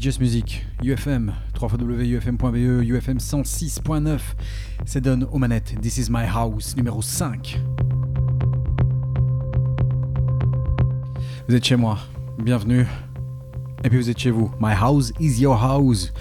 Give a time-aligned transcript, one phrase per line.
[0.00, 4.18] Just Music, UFM, 3xWUFM.be, UFM 106.9.
[4.86, 5.78] C'est donne aux manettes.
[5.82, 7.60] This is my house, numéro 5.
[11.46, 11.98] Vous êtes chez moi,
[12.38, 12.86] bienvenue.
[13.84, 14.50] Et puis vous êtes chez vous.
[14.58, 16.14] My house is your house.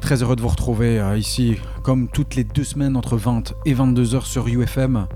[0.00, 3.74] Très heureux de vous retrouver euh, ici, comme toutes les deux semaines entre 20 et
[3.74, 5.08] 22 heures sur UFM.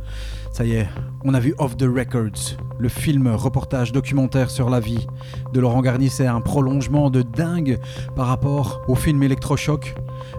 [0.59, 0.89] Ça y est,
[1.23, 5.07] on a vu Off the Records, le film reportage documentaire sur la vie
[5.53, 6.09] de Laurent Garnier.
[6.09, 7.79] C'est un prolongement de dingue
[8.17, 9.95] par rapport au film Electrochoc.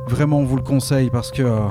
[0.09, 1.69] Vraiment, on vous le conseille parce que euh,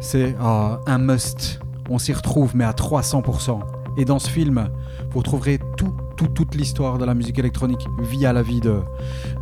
[0.00, 1.60] c'est euh, un must.
[1.88, 3.60] On s'y retrouve, mais à 300%.
[3.96, 4.68] Et dans ce film,
[5.12, 8.80] vous retrouverez tout, toute l'histoire de la musique électronique via la vie de,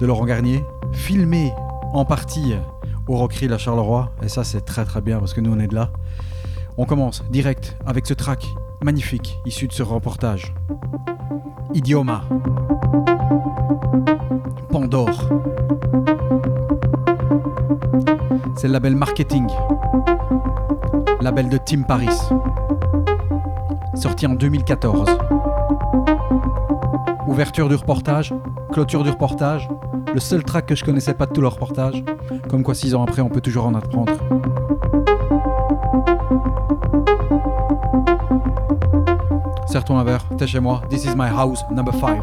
[0.02, 1.50] Laurent Garnier, filmé
[1.94, 2.52] en partie
[3.08, 4.12] au Rockery la Charleroi.
[4.22, 5.90] Et ça, c'est très très bien parce que nous, on est de là.
[6.76, 8.48] On commence direct avec ce track
[8.82, 10.52] magnifique issu de ce reportage.
[11.72, 12.24] Idioma.
[14.70, 15.30] Pandore.
[18.56, 19.46] C'est le label marketing.
[21.20, 22.18] Label de Tim Paris.
[23.94, 25.16] Sorti en 2014.
[27.28, 28.34] Ouverture du reportage,
[28.72, 29.68] clôture du reportage,
[30.12, 32.02] le seul track que je connaissais pas de tout le reportage.
[32.48, 34.12] Comme quoi six ans après on peut toujours en apprendre.
[39.74, 40.82] Serre-toi un verre, t'es chez moi.
[40.88, 42.22] This is my house, number 5.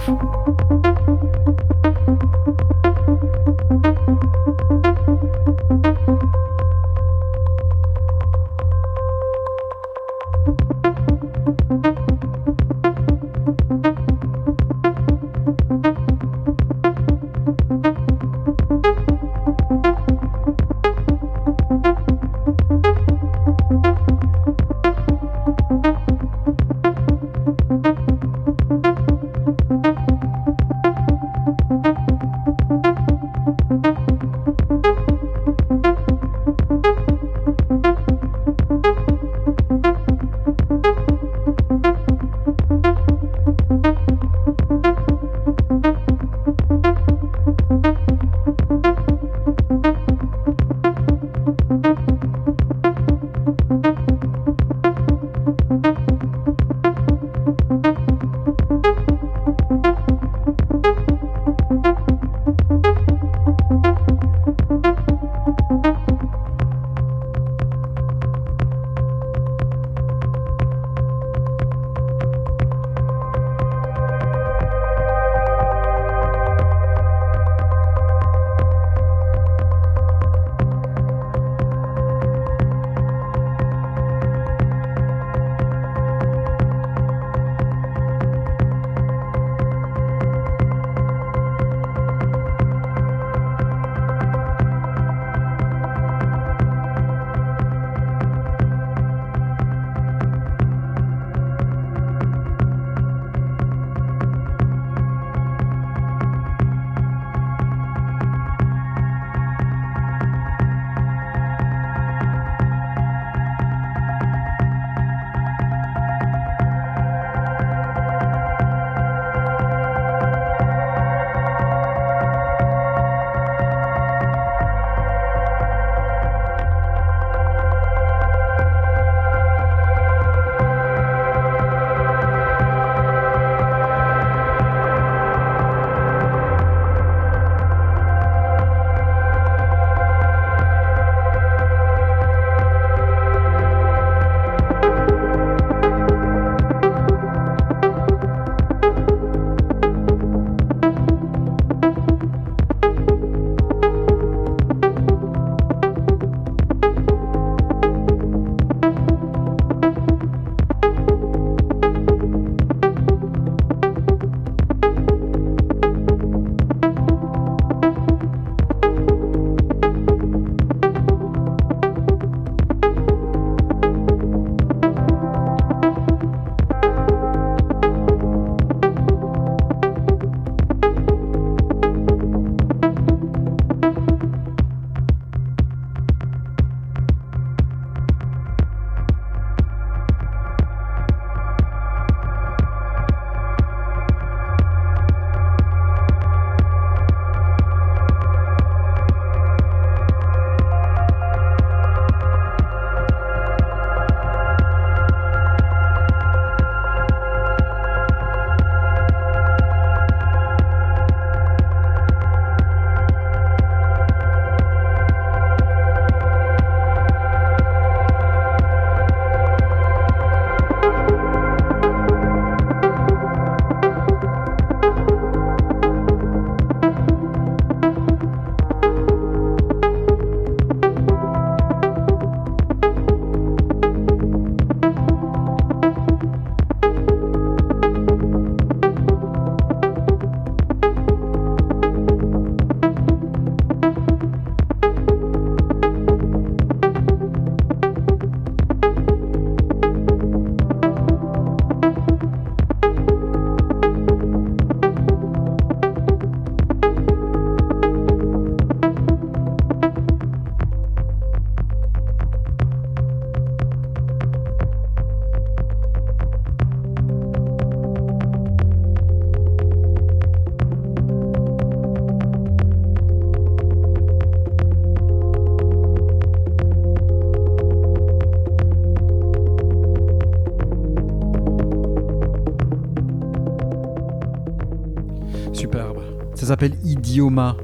[287.12, 287.58] Idioma.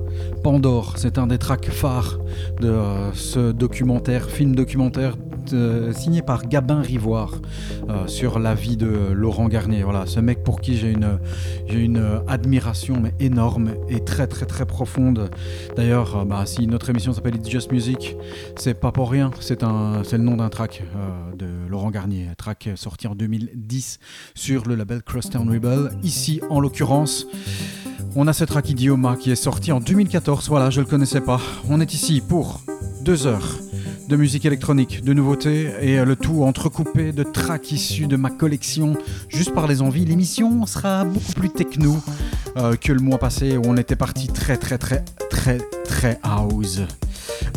[0.43, 2.19] Pandore, c'est un des tracks phares
[2.59, 5.15] de euh, ce documentaire, film documentaire
[5.53, 7.35] euh, signé par Gabin Rivoire
[7.89, 9.83] euh, sur la vie de Laurent Garnier.
[9.83, 11.17] Voilà, ce mec pour qui j'ai une,
[11.69, 15.29] une admiration énorme et très très très profonde.
[15.77, 18.17] D'ailleurs, bah, si notre émission s'appelle It's Just Music,
[18.57, 19.31] c'est pas pour rien.
[19.39, 20.83] C'est, le nom d'un track
[21.37, 23.99] de Laurent Garnier, track sorti en 2010
[24.35, 25.91] sur le label Crosstown Rebel.
[26.03, 27.27] Ici, en l'occurrence,
[28.15, 30.47] on a ce track Idioma qui est sorti en 2014.
[30.49, 31.39] Voilà, je le connaissais pas.
[31.69, 32.61] On est ici pour
[33.01, 33.57] deux heures
[34.07, 38.95] de musique électronique, de nouveautés et le tout entrecoupé de tracks issus de ma collection
[39.27, 40.05] juste par les envies.
[40.05, 41.97] L'émission sera beaucoup plus techno
[42.55, 46.81] euh, que le mois passé où on était parti très très très très très house.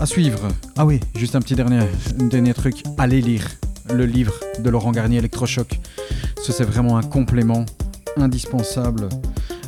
[0.00, 0.48] À suivre.
[0.76, 1.86] Ah oui, juste un petit dernier,
[2.16, 2.82] dernier truc.
[2.98, 3.46] Allez lire
[3.92, 5.78] le livre de Laurent Garnier Electrochoc.
[6.42, 7.64] Ce c'est vraiment un complément
[8.16, 9.08] indispensable.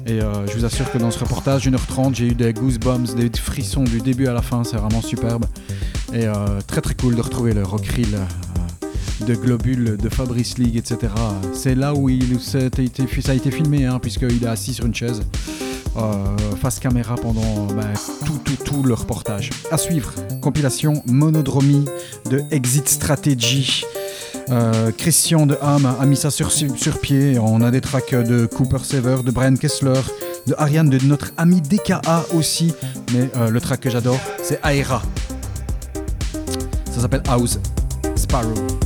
[0.07, 3.31] Et euh, je vous assure que dans ce reportage, 1h30, j'ai eu des goosebumps, des
[3.39, 5.45] frissons du début à la fin, c'est vraiment superbe.
[6.13, 10.77] Et euh, très très cool de retrouver le rockrill euh, de Globule, de Fabrice League,
[10.77, 11.13] etc.
[11.53, 15.23] C'est là où il, ça, a été, filmé, hein, puisqu'il est assis sur une chaise.
[16.61, 17.85] face caméra pendant bah,
[18.27, 19.51] tout, tout, tout le reportage.
[19.71, 21.85] À suivre, compilation Monodromie
[22.29, 23.85] de Exit Strategy.
[24.99, 27.39] Christian de Ham a mis ça sur, sur, pied.
[27.39, 30.01] On a des tracks de Cooper Sever, de Brian Kessler,
[30.47, 32.75] de Ariane, de notre ami DKA aussi.
[33.13, 35.03] Mais le track que j'adore, c'est Aera.
[36.91, 37.59] Ça s'appelle House
[38.17, 38.82] Sparrow.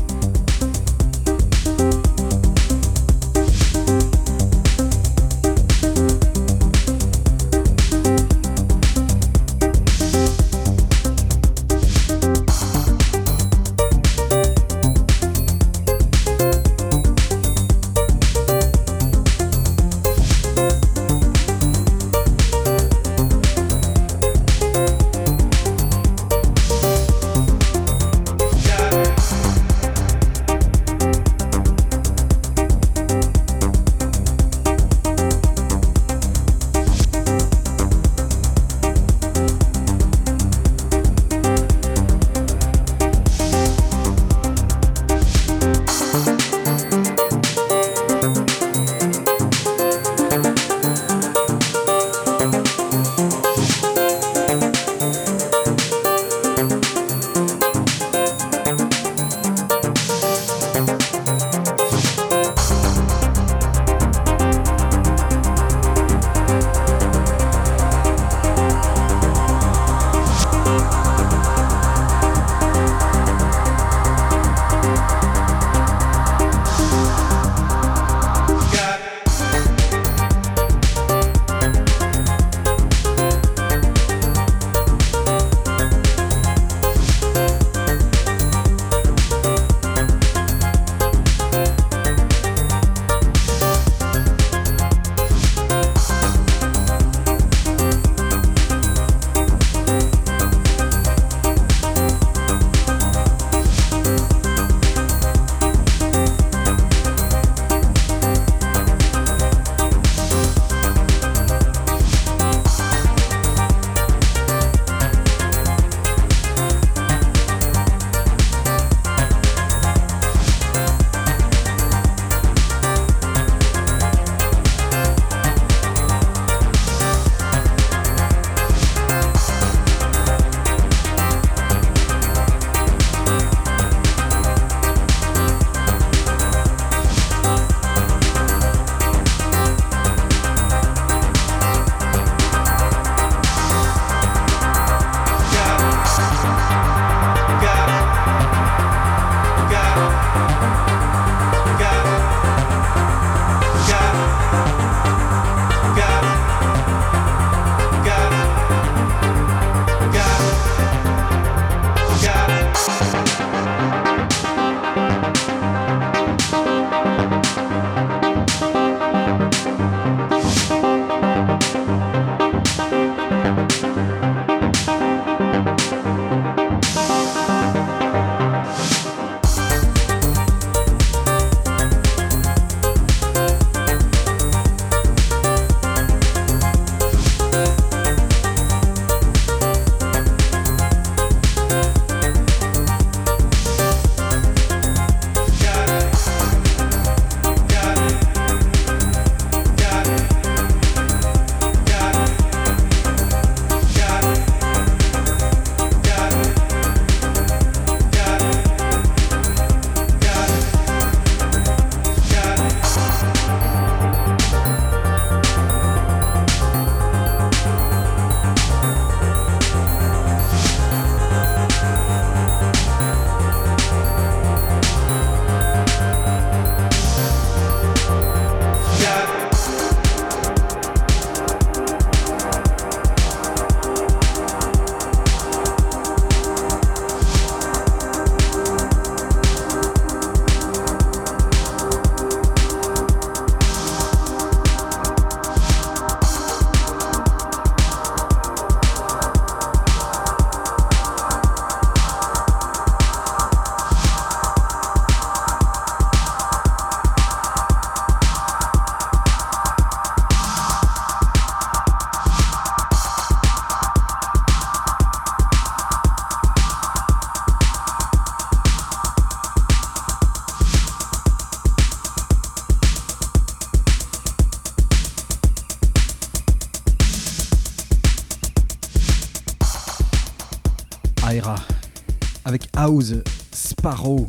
[283.52, 284.26] Sparrow.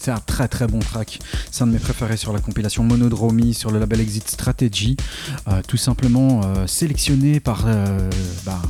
[0.00, 1.18] C'est un très très bon track.
[1.50, 4.96] C'est un de mes préférés sur la compilation Monodromy sur le label Exit Strategy.
[5.48, 8.08] Euh, tout simplement euh, sélectionné par euh,
[8.46, 8.62] bah,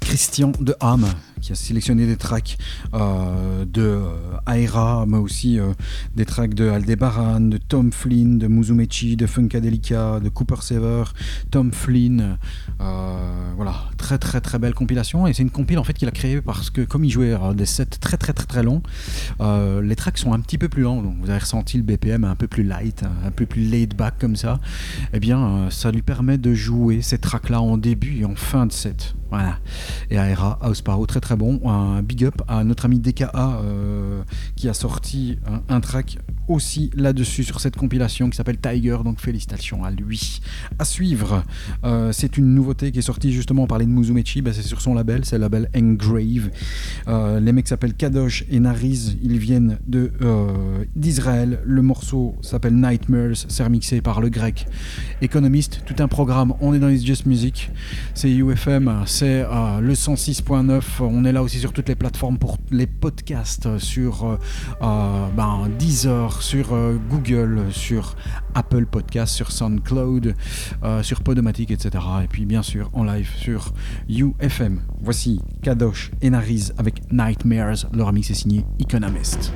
[0.00, 1.06] Christian de Ham
[1.40, 2.56] qui a sélectionné des tracks
[2.94, 4.00] de
[4.46, 5.58] Aira, mais aussi
[6.16, 11.04] des tracks de Aldebaran, de Tom Flynn, de Muzumechi, de Funkadelica, de Cooper Sever,
[11.50, 12.38] Tom Flynn.
[14.04, 15.26] Très très très belle compilation.
[15.26, 17.64] Et c'est une compile en fait qu'il a créée parce que comme il jouait des
[17.64, 18.82] sets très très très très longs,
[19.40, 21.02] les tracks sont un petit peu plus lents.
[21.02, 24.14] Donc vous avez ressenti le BPM un peu plus light, un peu plus laid back
[24.18, 24.60] comme ça.
[25.04, 28.34] Et eh bien, ça lui permet de jouer ces tracks là en début et en
[28.34, 29.14] fin de set.
[29.30, 29.58] Voilà.
[30.10, 31.60] Et Aera House Paro, très très bon.
[31.68, 34.22] Un big up à notre ami DKA euh,
[34.54, 38.98] qui a sorti un, track aussi là-dessus sur cette compilation qui s'appelle Tiger.
[39.04, 40.40] Donc félicitations à lui.
[40.78, 41.44] À suivre,
[41.84, 44.80] euh, c'est une nouveauté qui est sortie justement, on parlait de Muzumechi, bah, c'est sur
[44.80, 46.50] son label, c'est le label Engrave.
[47.08, 50.12] Euh, les mecs s'appellent Kadosh et Nariz, ils viennent de
[50.96, 51.60] d'Israël.
[51.64, 54.66] Le morceau s'appelle Nightmares, c'est remixé par le grec
[55.22, 55.82] Economist.
[55.86, 57.70] Tout un programme, on est dans les Just Music,
[58.14, 60.82] c'est UFM, c'est euh, le 106.9.
[61.00, 64.36] On est là aussi sur toutes les plateformes pour les podcasts, sur euh,
[64.82, 65.68] euh, ben,
[66.40, 66.68] Sur
[67.10, 68.16] Google, sur
[68.54, 70.34] Apple Podcasts, sur SoundCloud,
[71.02, 72.04] sur Podomatic, etc.
[72.22, 73.72] Et puis bien sûr en live sur
[74.08, 74.82] UFM.
[75.00, 77.86] Voici Kadosh et Nariz avec Nightmares.
[77.92, 79.52] Leur mix est signé Economist.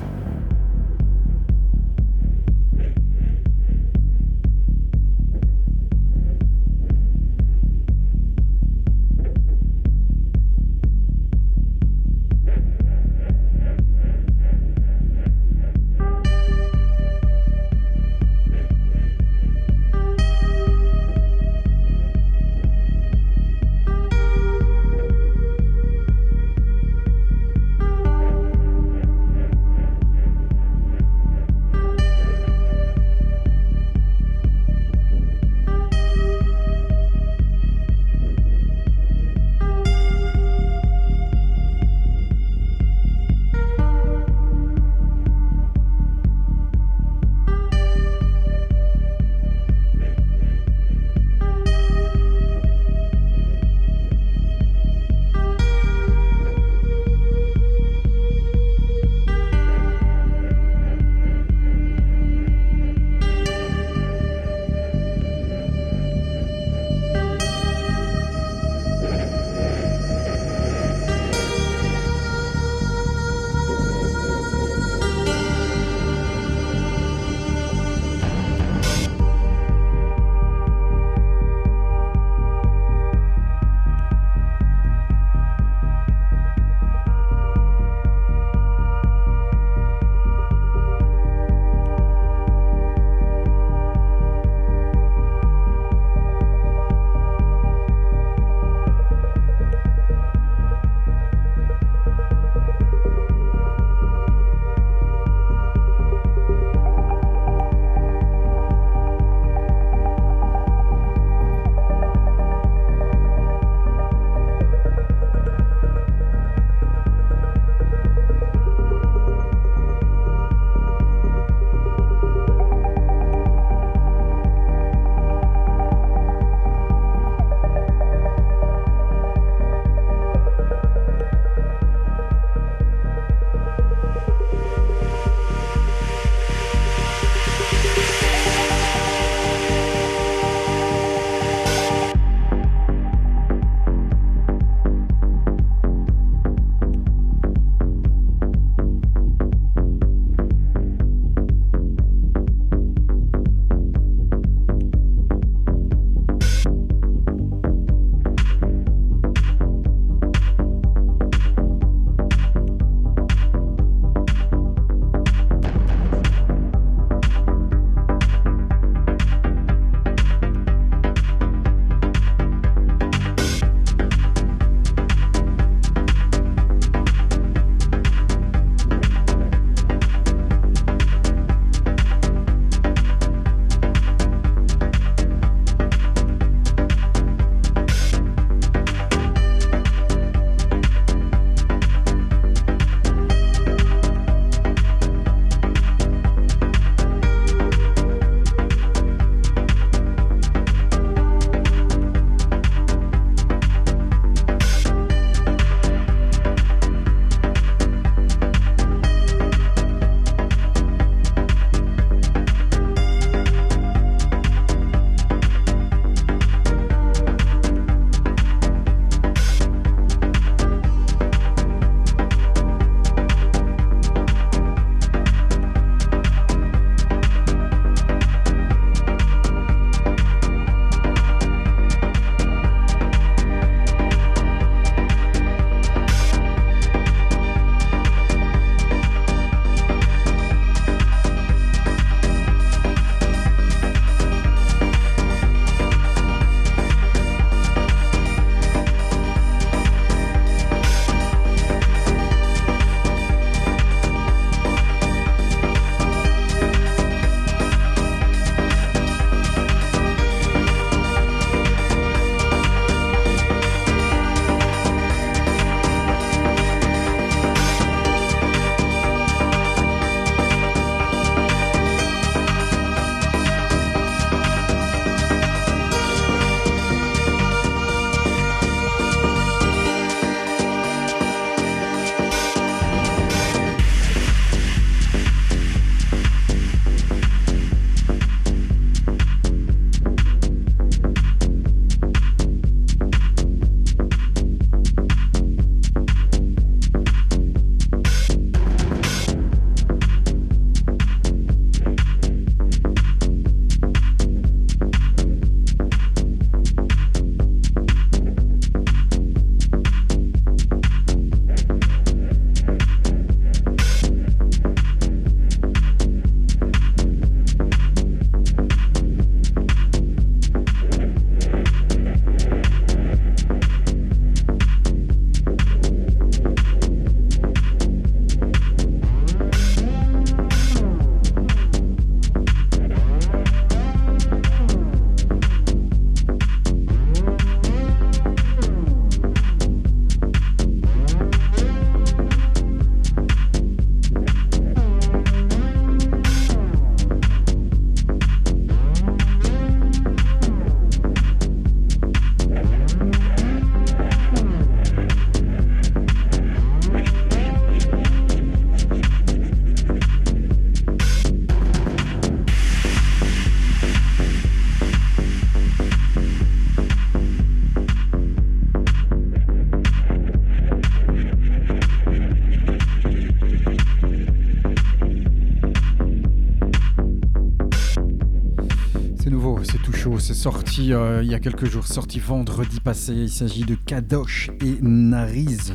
[380.79, 383.13] Euh, il y a quelques jours, sorti vendredi passé.
[383.13, 385.73] Il s'agit de Kadosh et Nariz.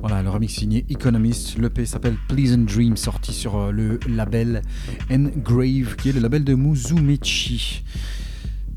[0.00, 1.58] Voilà, le remix signé Economist.
[1.58, 4.62] L'EP s'appelle Pleasant Dream, sorti sur euh, le label
[5.10, 7.82] Engrave, qui est le label de Muzumechi.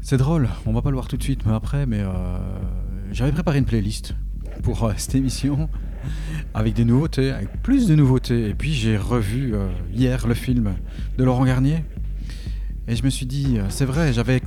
[0.02, 2.10] C'est drôle, on va pas le voir tout de suite, mais après, mais euh,
[3.12, 4.16] j'avais préparé une playlist
[4.64, 5.70] pour cette émission
[6.54, 8.50] avec des nouveautés, avec plus de nouveautés.
[8.50, 9.54] Et puis j'ai revu
[9.94, 10.74] hier le film
[11.18, 11.86] de Laurent Garnier,
[12.88, 14.42] et je me suis dit, c'est vrai, j'avais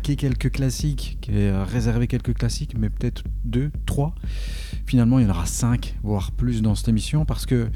[0.00, 4.14] quelques classiques, euh, réservé quelques classiques, mais peut-être deux, trois.
[4.86, 7.68] Finalement, il y en aura cinq, voire plus dans cette émission, parce que,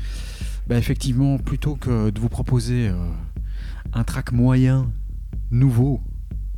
[0.67, 2.95] bah, effectivement, plutôt que de vous proposer euh,
[3.93, 4.91] un track moyen,
[5.51, 6.01] nouveau,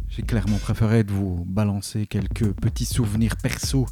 [0.08, 3.86] j'ai clairement préféré de vous balancer quelques petits souvenirs perso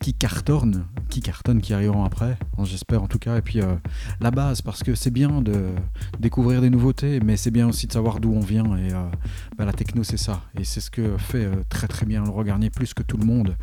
[0.00, 3.36] qui cartonnent, qui cartonnent, qui arriveront après, j'espère en tout cas.
[3.36, 3.74] Et puis euh,
[4.20, 5.66] la base, parce que c'est bien de
[6.18, 8.76] découvrir des nouveautés, mais c'est bien aussi de savoir d'où on vient.
[8.76, 9.04] Et euh,
[9.58, 10.42] bah, la techno, c'est ça.
[10.58, 13.26] Et c'est ce que fait euh, très très bien le Garnier, plus que tout le
[13.26, 13.56] monde.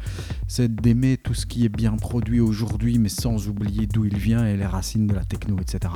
[0.47, 4.45] C'est d'aimer tout ce qui est bien produit aujourd'hui, mais sans oublier d'où il vient
[4.45, 5.93] et les racines de la techno, etc.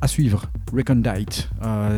[0.00, 1.50] À suivre, Recondite.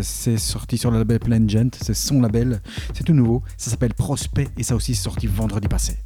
[0.02, 2.60] c'est sorti sur le label Plain Gent, c'est son label.
[2.92, 3.42] C'est tout nouveau.
[3.56, 5.98] Ça s'appelle Prospect et ça aussi sorti vendredi passé.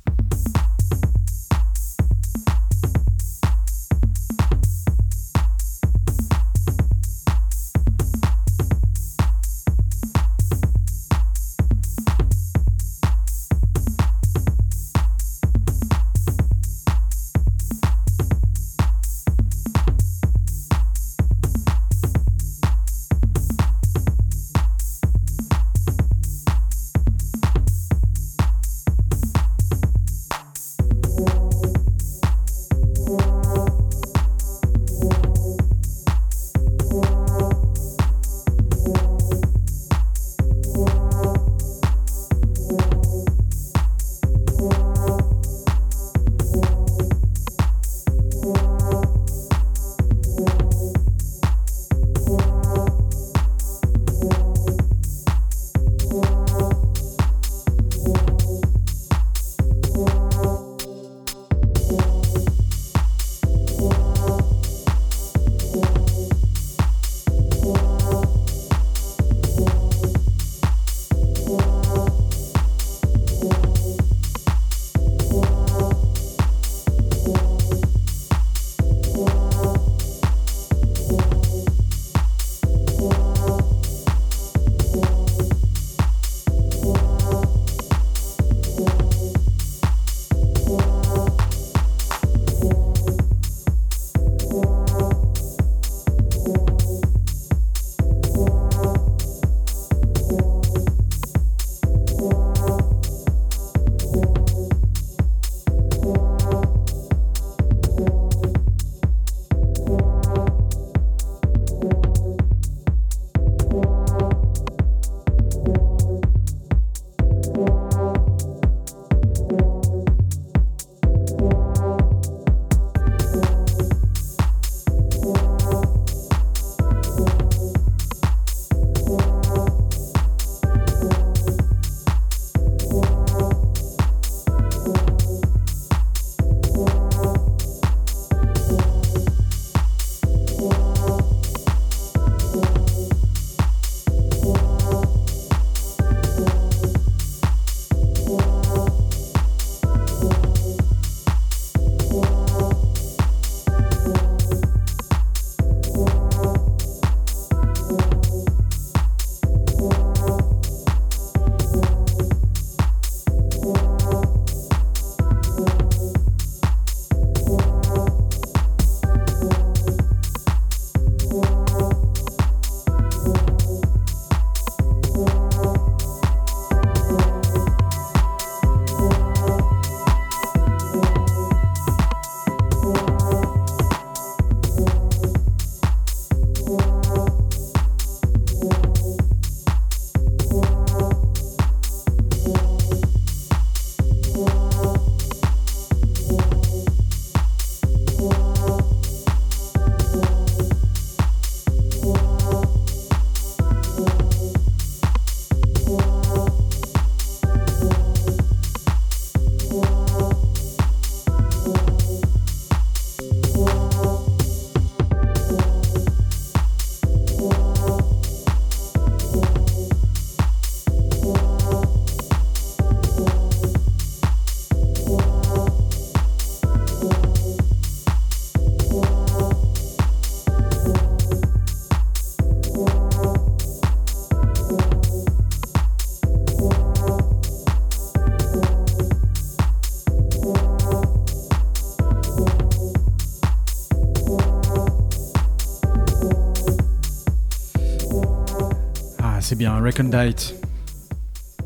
[249.54, 250.56] C'est bien, Recondite.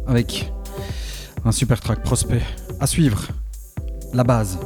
[0.07, 0.53] Avec
[1.47, 2.43] un super track prospect.
[2.81, 3.29] À suivre,
[4.13, 4.59] la base.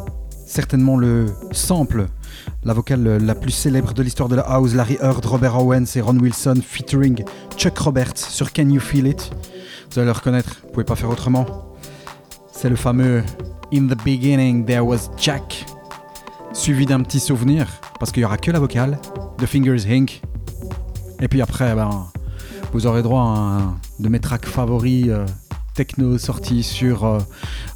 [0.44, 2.08] Certainement le sample,
[2.64, 6.00] la vocale la plus célèbre de l'histoire de la house, Larry Heard, Robert Owens et
[6.00, 7.22] Ron Wilson, featuring
[7.56, 9.30] Chuck Roberts sur Can You Feel It?
[9.92, 11.46] Vous allez le reconnaître, vous pouvez pas faire autrement.
[12.50, 13.22] C'est le fameux
[13.72, 15.64] In the beginning there was Jack,
[16.52, 17.68] suivi d'un petit souvenir,
[18.00, 18.98] parce qu'il y aura que la vocale,
[19.38, 20.22] The Fingers Inc.
[21.20, 22.08] Et puis après, ben,
[22.72, 25.26] vous aurez droit à un de mes tracks favoris euh,
[25.74, 27.18] techno sortis sur euh,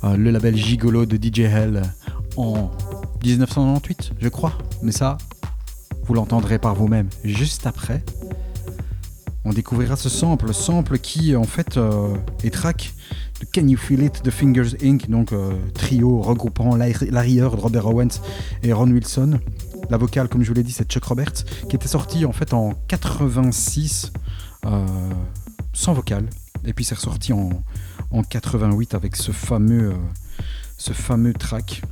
[0.04, 1.82] euh, le label Gigolo de DJ Hell
[2.37, 2.70] en
[3.22, 4.52] 1998, je crois.
[4.82, 5.18] Mais ça,
[6.06, 8.02] vous l'entendrez par vous-même juste après.
[9.44, 11.78] On découvrira ce sample, sample qui en fait
[12.42, 12.94] est track
[13.40, 15.32] de Can You Feel It The Fingers Inc., donc
[15.72, 18.20] trio regroupant Larry Heard, Robert Owens
[18.64, 19.38] et Ron Wilson.
[19.88, 22.52] La vocale, comme je vous l'ai dit, c'est Chuck Roberts, qui était sorti en fait
[22.54, 24.11] en 86
[25.72, 26.29] sans vocale.
[26.66, 27.62] Et puis c'est ressorti en,
[28.29, 29.96] 88 avec ce fameux, euh,
[30.79, 31.83] ce fameux track,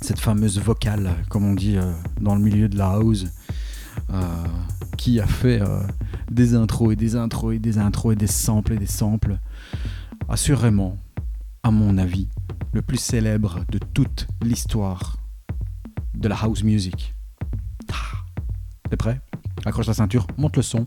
[0.00, 3.26] cette fameuse vocale, comme on dit euh, dans le milieu de la house,
[4.10, 4.44] euh,
[4.96, 5.60] qui a fait
[6.30, 9.38] des intros et des intros et des intros et des samples et des samples.
[10.28, 10.96] Assurément,
[11.62, 12.28] à mon avis,
[12.72, 15.16] le plus célèbre de toute l'histoire
[16.14, 17.14] de la house music.
[17.92, 18.18] Ah.
[18.88, 19.20] T'es prêt?
[19.64, 20.86] Accroche la ceinture, monte le son.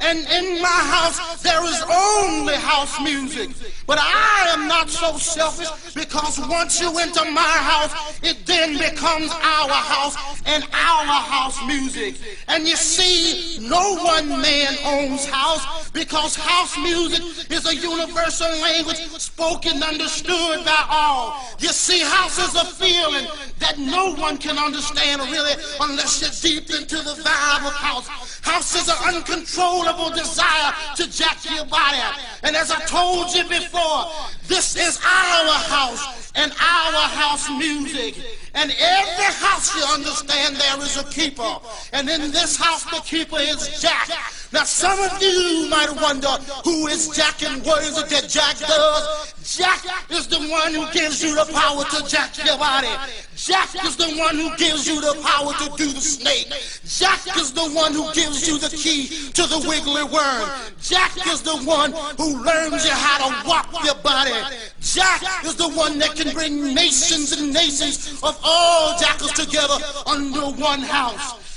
[0.00, 3.50] And in my house, there is only house music.
[3.86, 9.30] But I am not so selfish because once you enter my house, it then becomes
[9.30, 12.16] our house and our house music.
[12.48, 19.00] And you see, no one man owns house because house music is a universal language
[19.18, 21.40] spoken, understood by all.
[21.58, 23.26] You see, house is a feeling
[23.58, 28.08] that no one can understand really unless you're deep into the vibe of house.
[28.42, 31.98] House is an uncontrollable desire to jack your body.
[32.42, 34.06] And as I told you before,
[34.46, 38.16] this is our house and our house music.
[38.54, 41.58] And every house you understand there is a keeper.
[41.92, 44.08] And in this house the keeper is Jack.
[44.52, 46.28] Now some of you might wonder
[46.64, 49.34] who is Jack and what is it that Jack does?
[49.56, 52.90] Jack is the one who gives you the power to jack your body.
[53.36, 56.46] Jack is the one who gives you the power to do the snake.
[56.84, 60.48] Jack is the one who gives you the key to the wiggly worm.
[60.80, 64.34] Jack is the one who learns you how to walk your body.
[64.80, 70.46] Jack is the one that can bring nations and nations of all jackals together under
[70.60, 71.49] one house.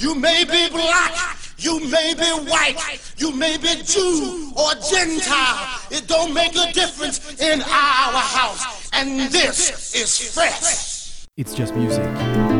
[0.00, 5.78] You may be black, you may be white, you may be Jew or Gentile.
[5.90, 8.88] It don't make a difference in our house.
[8.94, 11.26] And this is fresh.
[11.36, 12.59] It's just music.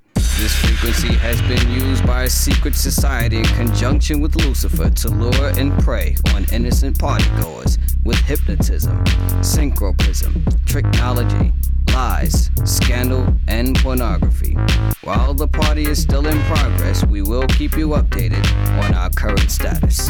[0.41, 5.51] This frequency has been used by a secret society in conjunction with Lucifer to lure
[5.59, 9.03] and prey on innocent partygoers with hypnotism,
[9.43, 11.53] synchroprism, tricknology,
[11.93, 14.55] lies, scandal, and pornography.
[15.03, 18.43] While the party is still in progress, we will keep you updated
[18.83, 20.09] on our current status.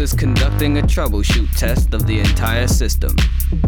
[0.00, 3.14] Is conducting a troubleshoot test of the entire system.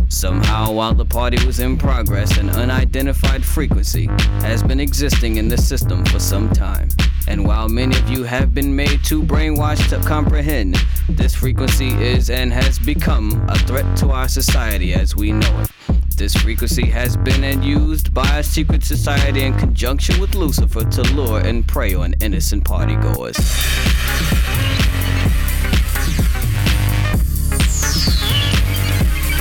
[0.08, 4.06] Somehow, while the party was in progress, an unidentified frequency
[4.40, 6.88] has been existing in the system for some time.
[7.28, 10.76] And while many of you have been made too brainwashed to comprehend,
[11.08, 15.70] this frequency is and has become a threat to our society as we know it.
[16.16, 21.02] This frequency has been and used by a secret society in conjunction with Lucifer to
[21.14, 23.38] lure and prey on innocent partygoers.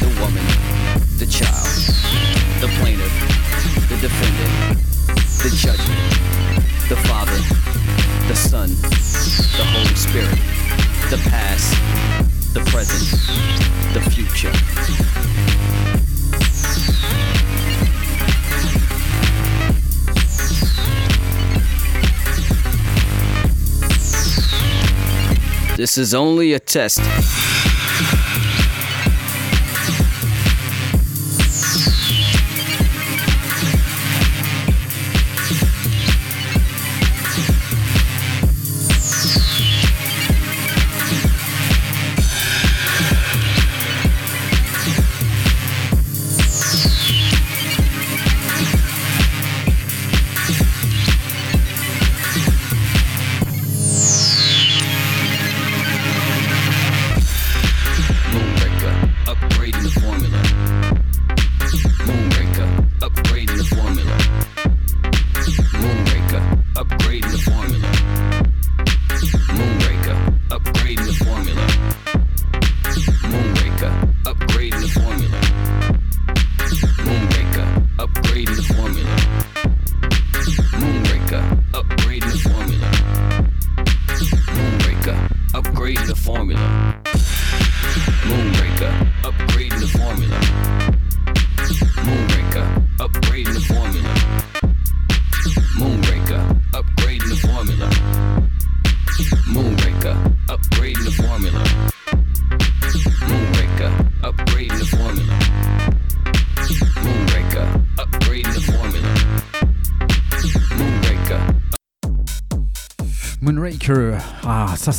[0.00, 0.44] the woman,
[1.18, 1.68] the child,
[2.60, 3.12] the plaintiff,
[3.90, 4.78] the defendant,
[5.42, 6.00] the judgment,
[6.88, 7.36] the Father,
[8.26, 8.70] the Son,
[9.58, 10.38] the Holy Spirit,
[11.10, 11.74] the past,
[12.54, 13.10] the present,
[13.92, 14.52] the future.
[25.76, 27.00] This is only a test.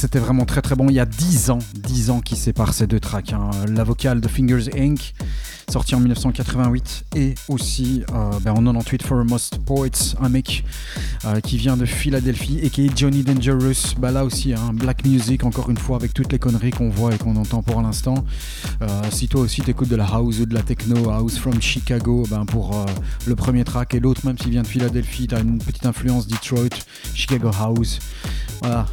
[0.02, 0.90] C'était vraiment très très bon.
[0.90, 3.34] Il y a 10 ans, 10 ans qui séparent ces deux tracks.
[3.34, 3.52] Hein.
[3.68, 5.14] La vocale de Fingers Inc
[5.72, 10.66] sorti en 1988, et aussi euh, ben, en 98 Most Poets, un mec
[11.24, 13.96] euh, qui vient de Philadelphie et qui est Johnny Dangerous.
[13.98, 17.16] Bah, là aussi, hein, black music, encore une fois, avec toutes les conneries qu'on voit
[17.16, 18.26] et qu'on entend pour l'instant.
[18.82, 22.26] Euh, si toi aussi t'écoutes de la house ou de la techno, house from Chicago,
[22.30, 22.86] ben, pour
[23.26, 26.70] le premier track, et l'autre, même s'il vient de Philadelphie, t'as une petite influence Detroit,
[27.14, 28.00] Chicago House.
[28.62, 28.88] Voilà,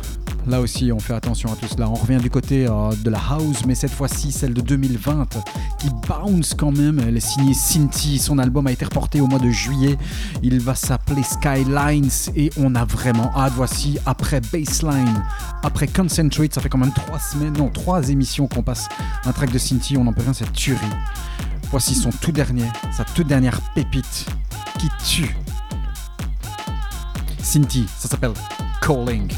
[0.49, 1.91] Là aussi, on fait attention à tout cela.
[1.91, 5.27] On revient du côté de la house, mais cette fois-ci, celle de 2020,
[5.79, 6.99] qui bounce quand même.
[7.07, 8.19] Elle est signée Cinti.
[8.19, 9.99] Son album a été reporté au mois de juillet.
[10.43, 13.53] Il va s'appeler Skylines et on a vraiment hâte.
[13.57, 15.23] Voici après Baseline,
[15.63, 18.89] après Concentrate, ça fait quand même trois semaines, non, trois émissions qu'on passe
[19.27, 19.99] un track de Cinti.
[19.99, 20.81] On en peut rien, cette tuerie.
[21.71, 22.65] Voici son tout dernier,
[22.97, 24.27] sa toute dernière pépite.
[24.79, 25.37] qui tue.
[27.43, 28.33] Cinti, ça s'appelle
[28.81, 29.29] Calling.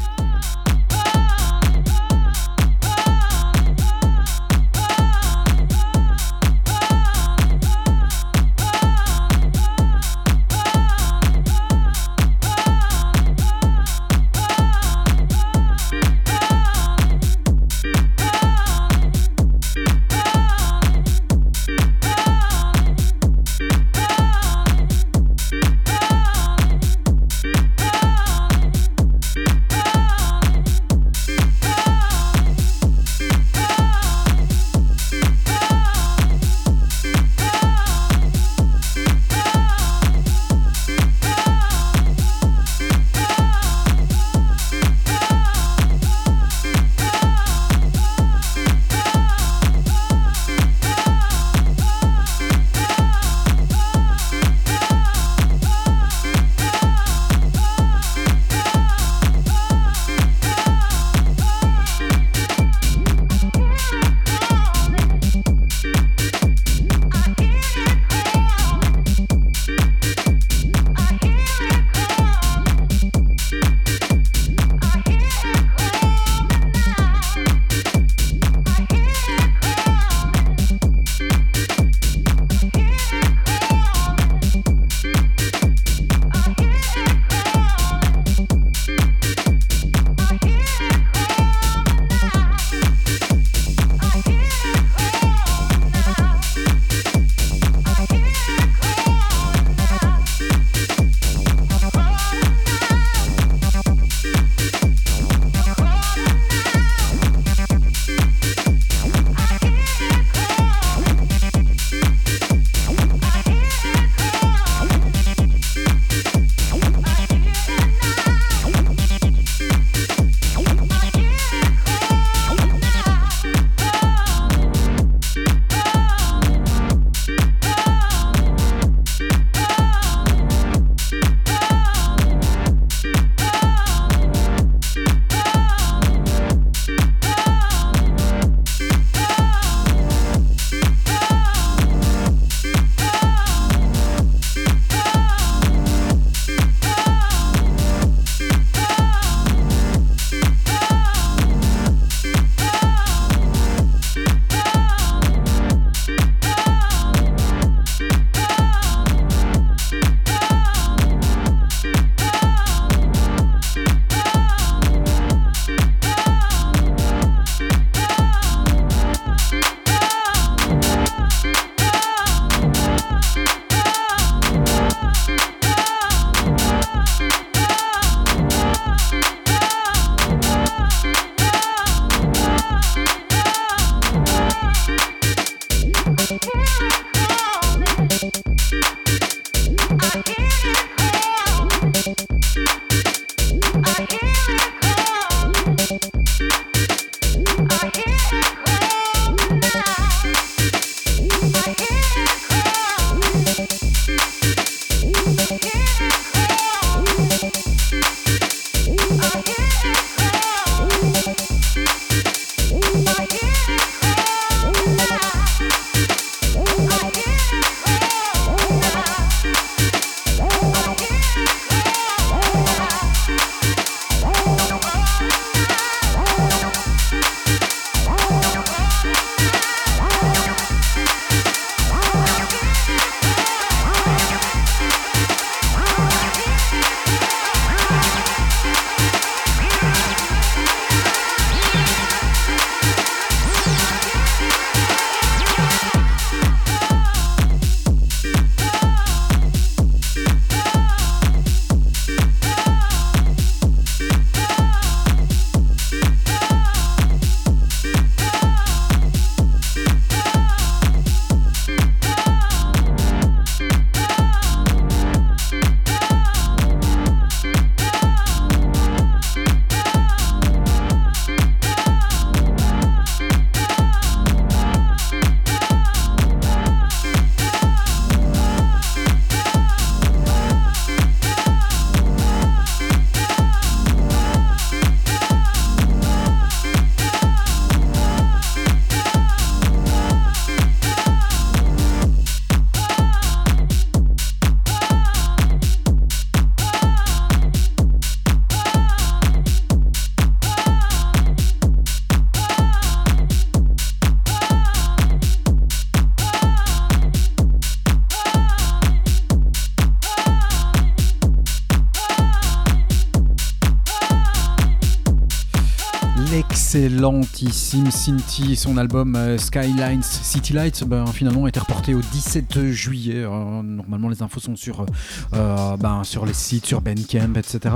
[317.01, 318.55] Excellentissime Cinti.
[318.55, 323.23] Son album euh, Skylines City Lights ben, finalement a été reporté au 17 juillet.
[323.23, 324.85] Euh, normalement, les infos sont sur,
[325.33, 327.73] euh, ben, les sites, sur Bandcamp, etc.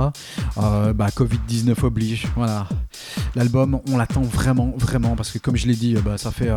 [0.56, 2.28] Ben, Covid-19 oblige.
[2.36, 2.68] Voilà.
[3.34, 6.50] L'album, on l'attend vraiment, vraiment, parce que comme je l'ai dit, ben, ça fait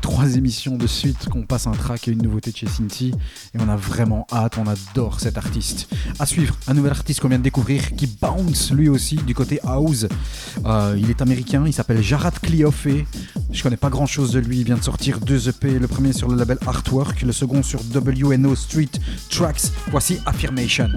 [0.00, 3.12] trois émissions de suite qu'on passe un track et une nouveauté de chez Cinti.
[3.54, 5.88] Et on a vraiment hâte, on adore cet artiste.
[6.18, 9.60] À suivre, un nouvel artiste qu'on vient de découvrir qui bounce lui aussi du côté
[9.64, 10.06] house.
[10.96, 13.06] il est américain, il s'appelle Jarad Clioffé.
[13.50, 16.12] Je connais pas grand chose de lui, il vient de sortir deux EP, le premier
[16.12, 18.90] sur le label Artwork, le second sur WNO Street
[19.30, 19.70] Tracks.
[19.90, 20.90] Voici Affirmation.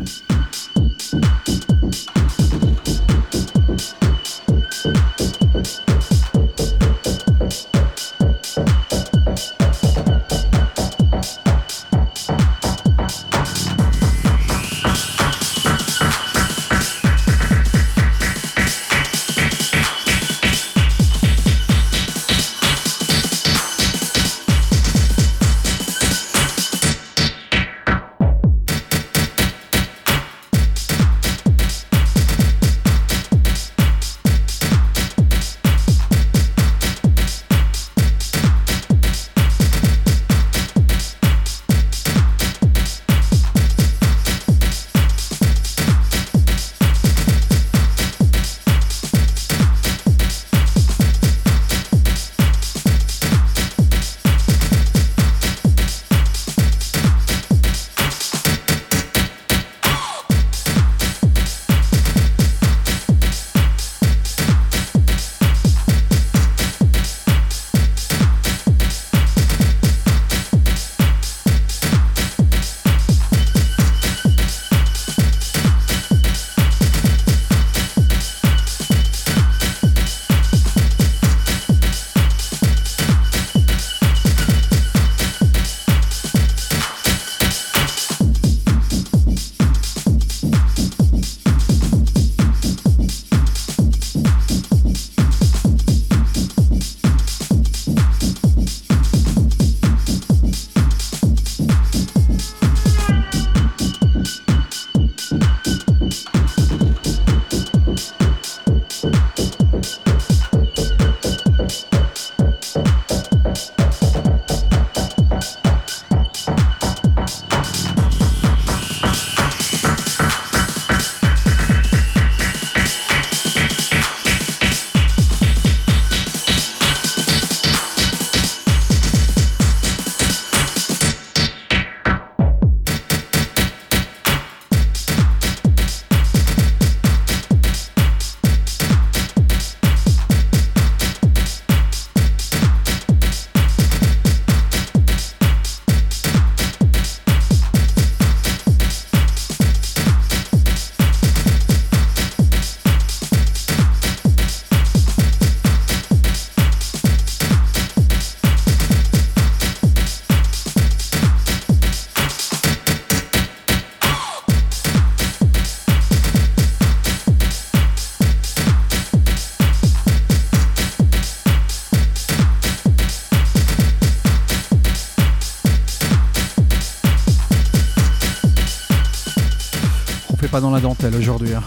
[180.61, 181.53] Dans la dentelle aujourd'hui.
[181.53, 181.63] Hein.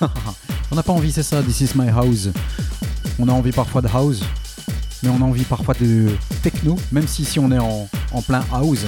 [0.70, 2.28] on n'a pas envie, c'est ça, This is my house.
[3.18, 4.22] On a envie parfois de house,
[5.02, 6.08] mais on a envie parfois de
[6.42, 8.86] techno, même si ici on est en, en plein house.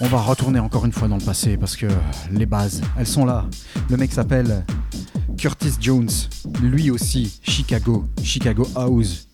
[0.00, 1.86] On va retourner encore une fois dans le passé parce que
[2.30, 3.46] les bases, elles sont là.
[3.90, 4.64] Le mec s'appelle
[5.36, 6.10] Curtis Jones,
[6.60, 9.27] lui aussi Chicago, Chicago House.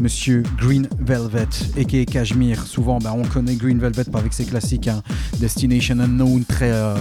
[0.00, 2.04] Monsieur Green Velvet, a.k.a.
[2.04, 2.66] Cashmere.
[2.66, 5.02] Souvent, ben, on connaît Green Velvet avec ses classiques hein.
[5.38, 6.94] Destination Unknown, très, euh,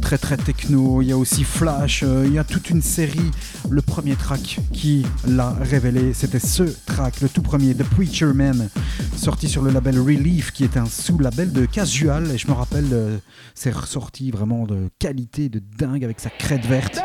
[0.00, 1.02] très très techno.
[1.02, 3.30] Il y a aussi Flash, euh, il y a toute une série.
[3.68, 8.68] Le premier track qui l'a révélé, c'était ce track, le tout premier, The Preacher Man,
[9.16, 12.30] sorti sur le label Relief, qui est un sous-label de Casual.
[12.30, 13.18] Et je me rappelle, euh,
[13.54, 17.00] c'est ressorti vraiment de qualité, de dingue, avec sa crête verte.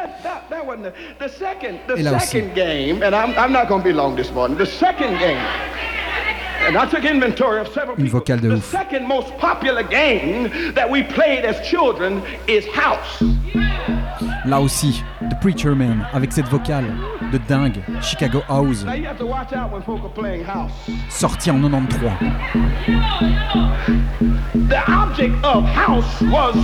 [0.72, 4.32] The, the second, the second game, and I'm, I'm not going to be long this
[4.32, 4.58] morning.
[4.58, 5.36] The second game,
[6.66, 8.64] and I took inventory of several Une vocale de the ouf.
[8.72, 13.22] second most popular game that we played as children is house.
[14.46, 16.86] Là aussi, The Preacher Man avec cette vocale
[17.34, 18.86] de dingue, Chicago House.
[21.10, 22.12] Sorti en 93.
[24.72, 26.56] The object of house was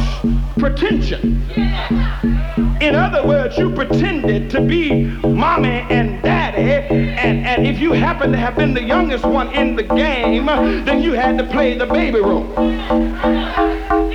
[0.58, 1.43] pretension.
[2.80, 8.32] In other words, you pretended to be mommy and daddy, and, and if you happen
[8.32, 10.45] to have been the youngest one in the game,
[10.86, 12.47] then you had to play the baby role.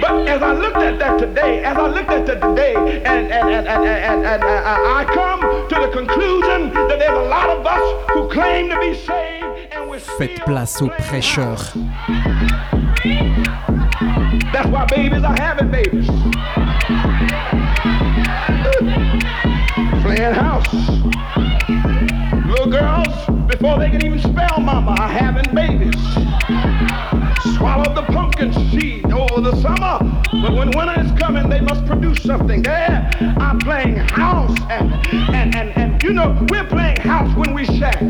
[0.01, 3.51] But as I looked at that today, as I looked at that today, and, and,
[3.51, 8.11] and, and, and, and, I come to the conclusion that there's a lot of us
[8.13, 11.59] who claim to be saved and we're Faites place au prêcheur.
[14.63, 16.07] That's why babies are having babies.
[20.03, 20.73] Playing house.
[22.47, 26.01] Little girls, before they can even spell mama, are having babies.
[27.57, 29.99] Swallowed the pumpkin seed over the summer,
[30.31, 32.63] but when winter is coming, they must produce something.
[32.63, 34.93] There, I'm playing house, and,
[35.35, 38.01] and, and, and you know, we're playing house when we shack.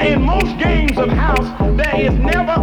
[0.00, 2.54] Now, in most games of house, there is never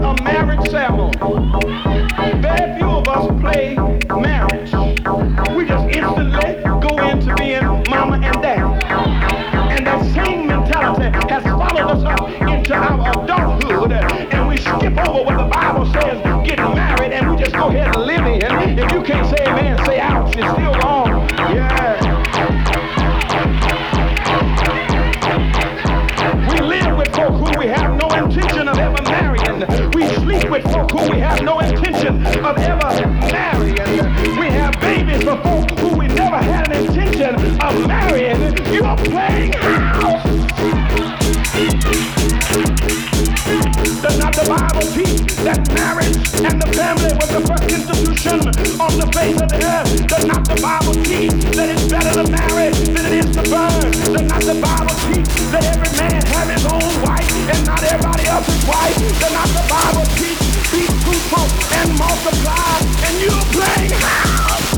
[45.57, 48.37] that marriage and the family was the first institution
[48.77, 50.07] on the face of the earth?
[50.07, 53.89] Does not the Bible teach that it's better to marry than it is to burn?
[54.13, 58.25] Does not the Bible teach that every man have his own wife and not everybody
[58.29, 58.97] else's wife?
[59.17, 60.37] Does not the Bible teach
[60.69, 62.77] be fruitful and multiply
[63.07, 64.77] and you're playing house?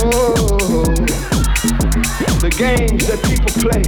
[0.00, 0.63] Oh,
[2.56, 3.82] games that people play.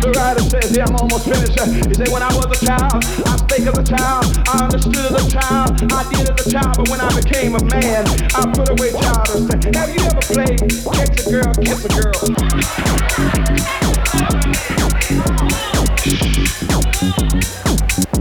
[0.00, 1.52] The writer says, yeah, I'm almost finished.
[1.88, 5.12] He said, when I was a child, I spake as a child, I understood as
[5.12, 8.72] a child, I did as a child, but when I became a man, I put
[8.72, 9.76] away childish things.
[9.76, 10.56] Have you ever played
[10.96, 12.16] catch a girl, kiss a girl?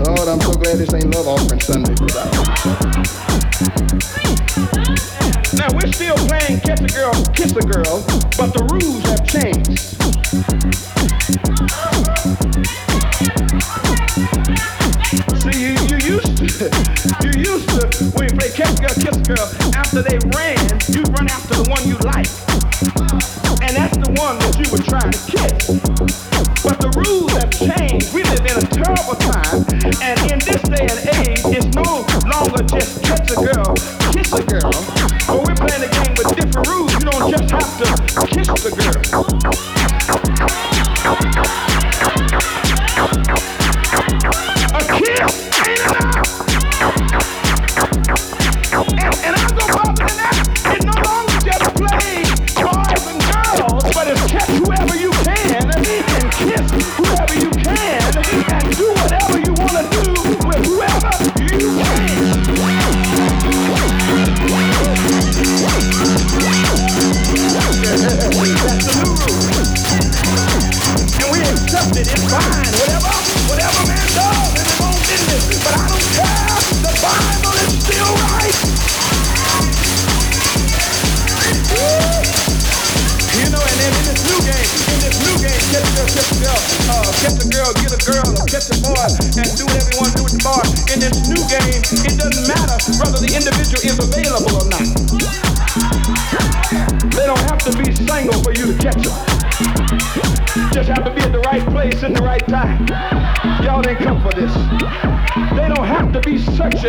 [0.03, 1.95] Lord, I'm so glad this ain't love offering Sunday.
[5.57, 8.03] Now we're still playing catch a girl, kiss a girl,
[8.35, 9.79] but the rules have changed.
[15.39, 16.67] See, you, you used to,
[17.23, 17.87] you used to,
[18.17, 20.59] when you play catch a girl, kiss a girl, after they ran,
[20.91, 22.27] you'd run after the one you like.
[23.63, 25.71] And that's the one that you were trying to kiss.
[26.65, 28.11] But the rules have changed.
[28.13, 29.61] We live in a terrible time.
[30.01, 33.74] And in this day and age, it's no longer just catch a girl,
[38.65, 38.95] the girl.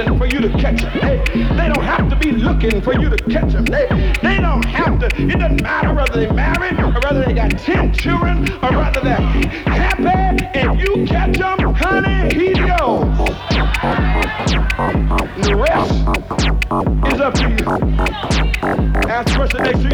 [0.05, 0.93] To catch them.
[1.01, 3.65] They, they don't have to be looking for you to catch them.
[3.65, 3.87] They,
[4.23, 5.07] they don't have to.
[5.07, 9.17] It doesn't matter whether they're married or whether they got 10 children or whether they're
[9.17, 10.59] happy.
[10.59, 13.17] If you catch them, honey, he's yours.
[15.47, 15.93] The rest
[17.13, 17.65] is up to you.
[19.09, 19.86] Ask the next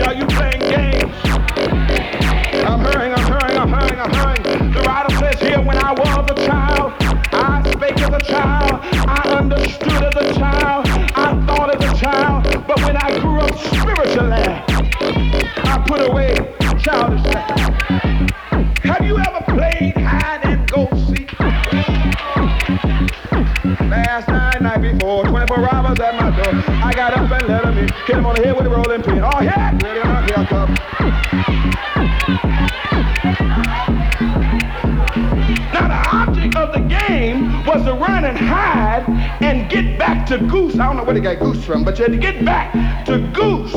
[40.39, 40.79] to Goose.
[40.79, 42.73] I don't know where they got Goose from, but you had to get back
[43.05, 43.75] to Goose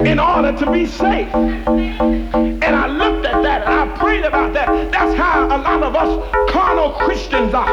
[0.00, 1.32] in order to be safe.
[1.32, 4.90] And I looked at that and I prayed about that.
[4.90, 7.70] That's how a lot of us carnal Christians are.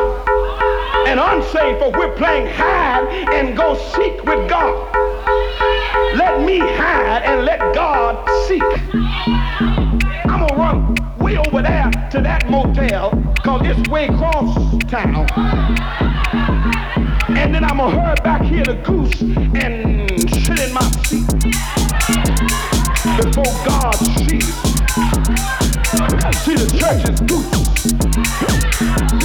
[1.07, 4.93] And unsaved for we're playing hide and go seek with God.
[6.15, 8.61] Let me hide and let God seek.
[10.25, 13.09] I'm gonna run way over there to that motel
[13.43, 15.25] cause it's way across town.
[17.27, 21.25] And then I'm gonna hurry back here to Goose and sit in my seat
[23.17, 24.45] before God sees.
[26.45, 27.65] See the church is Goose.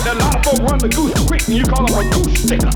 [0.00, 2.40] And A lot of folks run the goose quick and you call them a goose
[2.40, 2.72] sticker.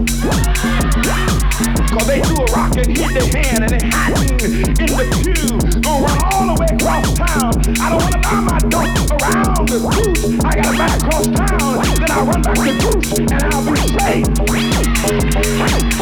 [1.88, 5.56] Cause they do a rock and hit their hand and they hiding in the pew.
[5.80, 7.52] Gonna run all the way across town.
[7.80, 10.36] I don't wanna buy my dope around the goose.
[10.44, 11.80] I gotta back across town.
[11.96, 14.73] Then I run back to goose and I'll be safe.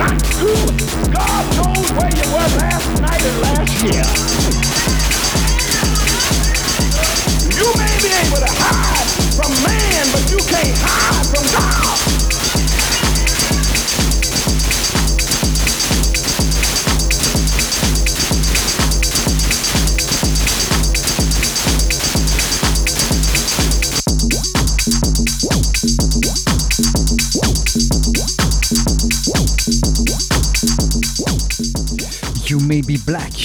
[0.00, 4.02] God knows where you were last night and last year.
[7.52, 12.19] You may be able to hide from man, but you can't hide from God.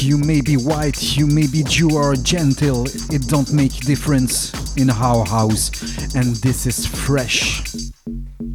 [0.06, 4.92] You may be white, you may be Jew or gentle, it don't make difference in
[4.92, 5.72] our house.
[6.14, 7.64] And this is fresh.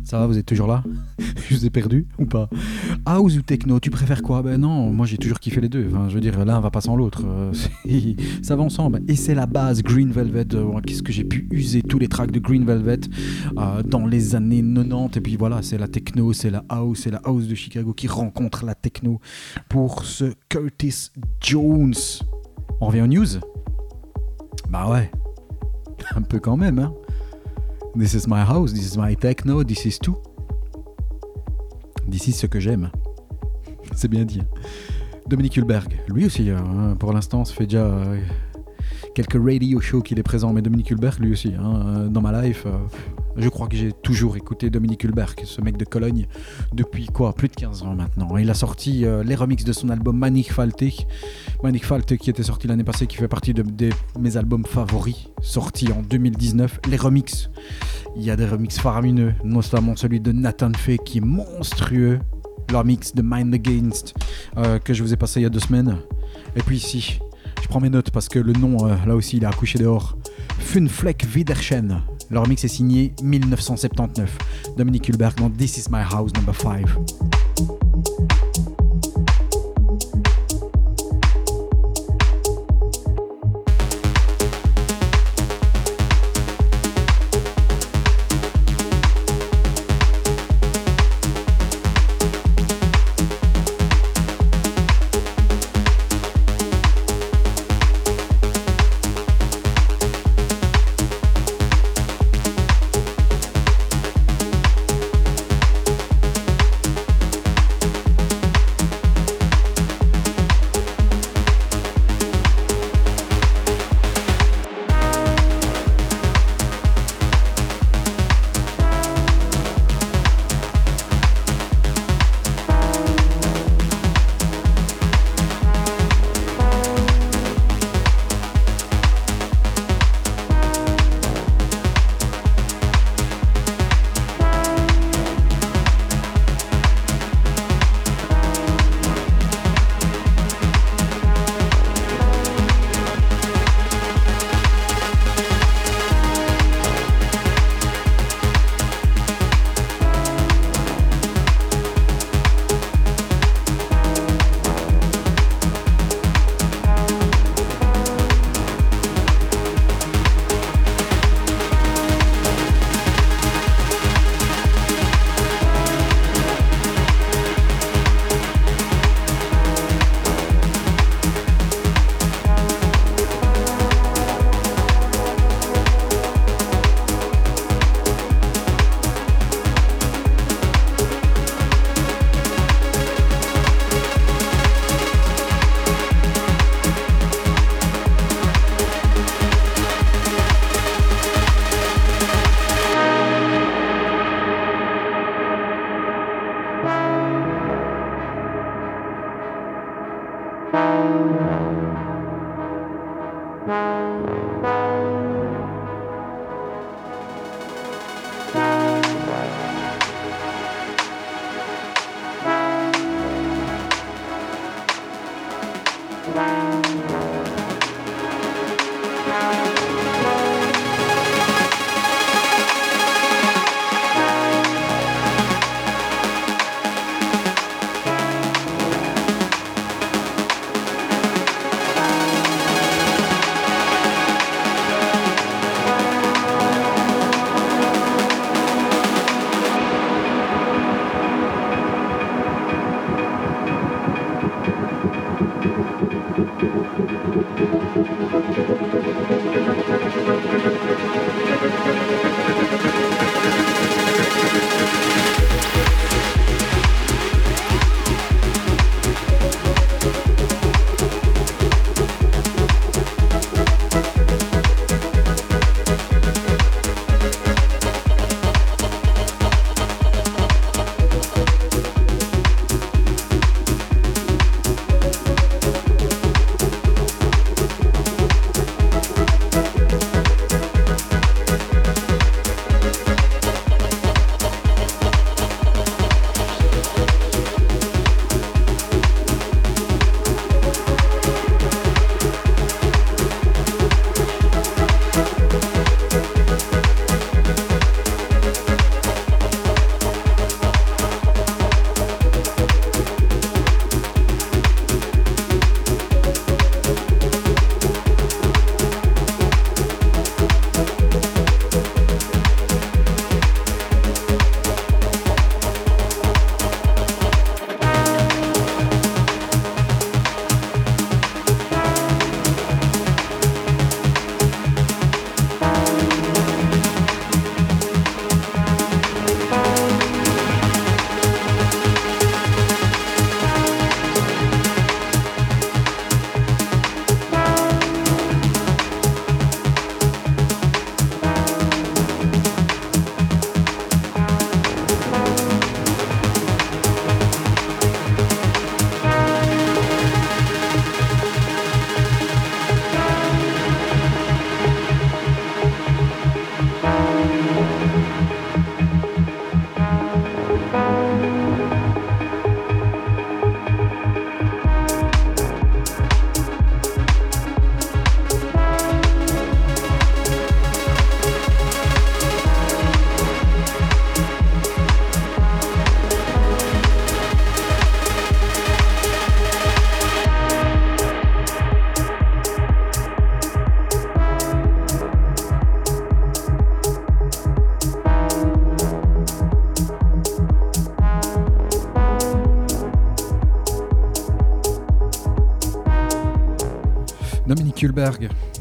[0.05, 0.85] Ça va, vous êtes toujours là
[1.49, 2.49] Je vous ai perdu ou pas
[3.13, 4.41] House ou techno, tu préfères quoi?
[4.41, 5.91] Ben non, moi j'ai toujours kiffé les deux.
[6.09, 7.25] Je veux dire, l'un va pas sans l'autre.
[7.27, 7.53] Euh,
[8.43, 9.01] ça va ensemble.
[9.09, 10.55] Et c'est la base Green Velvet.
[10.55, 13.01] Euh, qu'est-ce que j'ai pu user tous les tracks de Green Velvet
[13.59, 15.17] euh, dans les années 90.
[15.17, 18.07] Et puis voilà, c'est la techno, c'est la house, c'est la house de Chicago qui
[18.07, 19.19] rencontre la techno
[19.69, 21.95] pour ce Curtis Jones.
[22.81, 23.41] On revient aux news?
[24.69, 25.11] Bah ouais,
[26.15, 26.95] un peu quand même, hein
[27.99, 30.17] This is my house, this is my techno, this is tout.
[32.13, 32.91] Is ce que j'aime.
[33.95, 34.43] C'est bien dit.
[35.27, 38.21] Dominique Hulberg, lui aussi, hein, pour l'instant, ça fait déjà euh,
[39.15, 42.43] quelques radio shows qu'il est présent, mais Dominique Hulberg, lui aussi, hein, euh, dans ma
[42.43, 42.79] life, euh,
[43.37, 46.27] je crois que j'ai toujours écouté Dominique Hulberg, ce mec de Cologne,
[46.73, 48.37] depuis quoi Plus de 15 ans maintenant.
[48.37, 50.19] Il a sorti les remixes de son album.
[50.19, 53.65] Manik Falte qui était sorti l'année passée, qui fait partie de,
[54.19, 56.81] mes albums favoris, sorti en 2019.
[56.89, 57.51] Les remixes,
[58.17, 62.19] il y a des remixes faramineux, notamment celui de Nathan Fay qui est monstrueux.
[62.71, 64.15] Le remix de Mind Against
[64.85, 65.97] que je vous ai passé il y a deux semaines.
[66.57, 67.19] Et puis ici,
[67.63, 70.17] je prends mes notes parce que le nom, euh, là aussi, il est accouché dehors.
[70.59, 72.03] Funfleck Wiederschen.
[72.31, 74.39] Leur mix est signé 1979.
[74.77, 76.87] Dominique Hulberg dans This Is My House Number 5.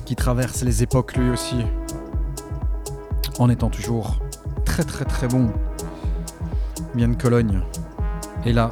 [0.06, 1.56] Qui traverse les époques lui aussi,
[3.38, 4.20] en étant toujours
[4.66, 5.52] très très très bon.
[6.96, 7.62] vient de Cologne.
[8.46, 8.70] Et là,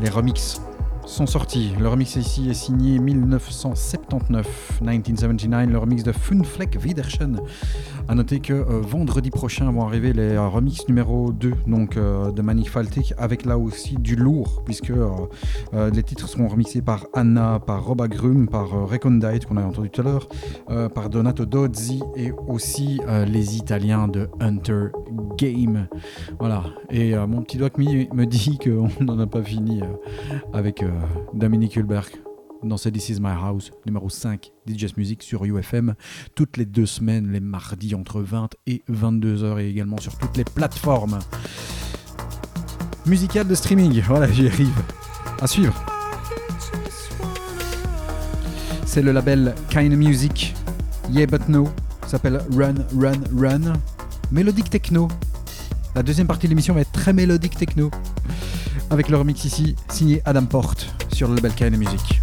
[0.00, 0.60] les remixes
[1.06, 1.74] sont sortis.
[1.78, 7.40] Le remix ici est signé 1979, 1979, le remix de Funfleck Wiederschen
[8.12, 12.30] a noter que euh, vendredi prochain vont arriver les euh, remix numéro 2 donc, euh,
[12.30, 14.92] de Manifaltic avec là aussi du lourd puisque
[15.72, 20.02] les titres seront remixés par Anna, par Roba Grum, par Recondite qu'on a entendu tout
[20.02, 20.28] à l'heure,
[20.90, 24.88] par Donato Dozzi et aussi les Italiens de Hunter
[25.38, 25.88] Game.
[26.38, 26.64] Voilà.
[26.90, 29.80] Et mon petit doigt me dit qu'on n'en a pas fini
[30.52, 30.84] avec
[31.34, 32.10] Dominique Hulberg
[32.62, 35.94] dans ce This Is My House, numéro 5 DJs Music sur UFM,
[36.34, 40.44] toutes les deux semaines, les mardis entre 20 et 22h et également sur toutes les
[40.44, 41.18] plateformes
[43.06, 44.00] musicales de streaming.
[44.02, 44.82] Voilà, j'y arrive.
[45.40, 45.74] À suivre.
[48.86, 50.54] C'est le label Kind Music,
[51.10, 51.68] Yeah But No,
[52.06, 53.72] s'appelle Run Run Run,
[54.30, 55.08] mélodique techno.
[55.94, 57.90] La deuxième partie de l'émission va être très mélodique techno,
[58.90, 62.20] avec le remix ici signé Adam Porte sur le label Kind Music.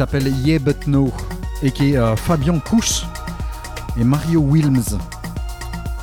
[0.00, 1.12] S'appelle Yeah But No
[1.62, 3.04] et qui est euh, Fabian Kuss
[3.98, 4.98] et Mario Wilms.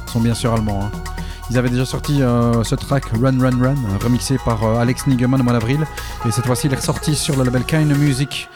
[0.06, 0.84] Sont bien sûr allemands.
[0.84, 0.92] Hein.
[1.50, 5.42] Ils avaient déjà sorti euh, ce track Run Run Run, remixé par euh, Alex Nigeman
[5.42, 5.80] au mois d'avril.
[6.28, 8.48] Et cette fois-ci, il est ressorti sur le label Kind Music,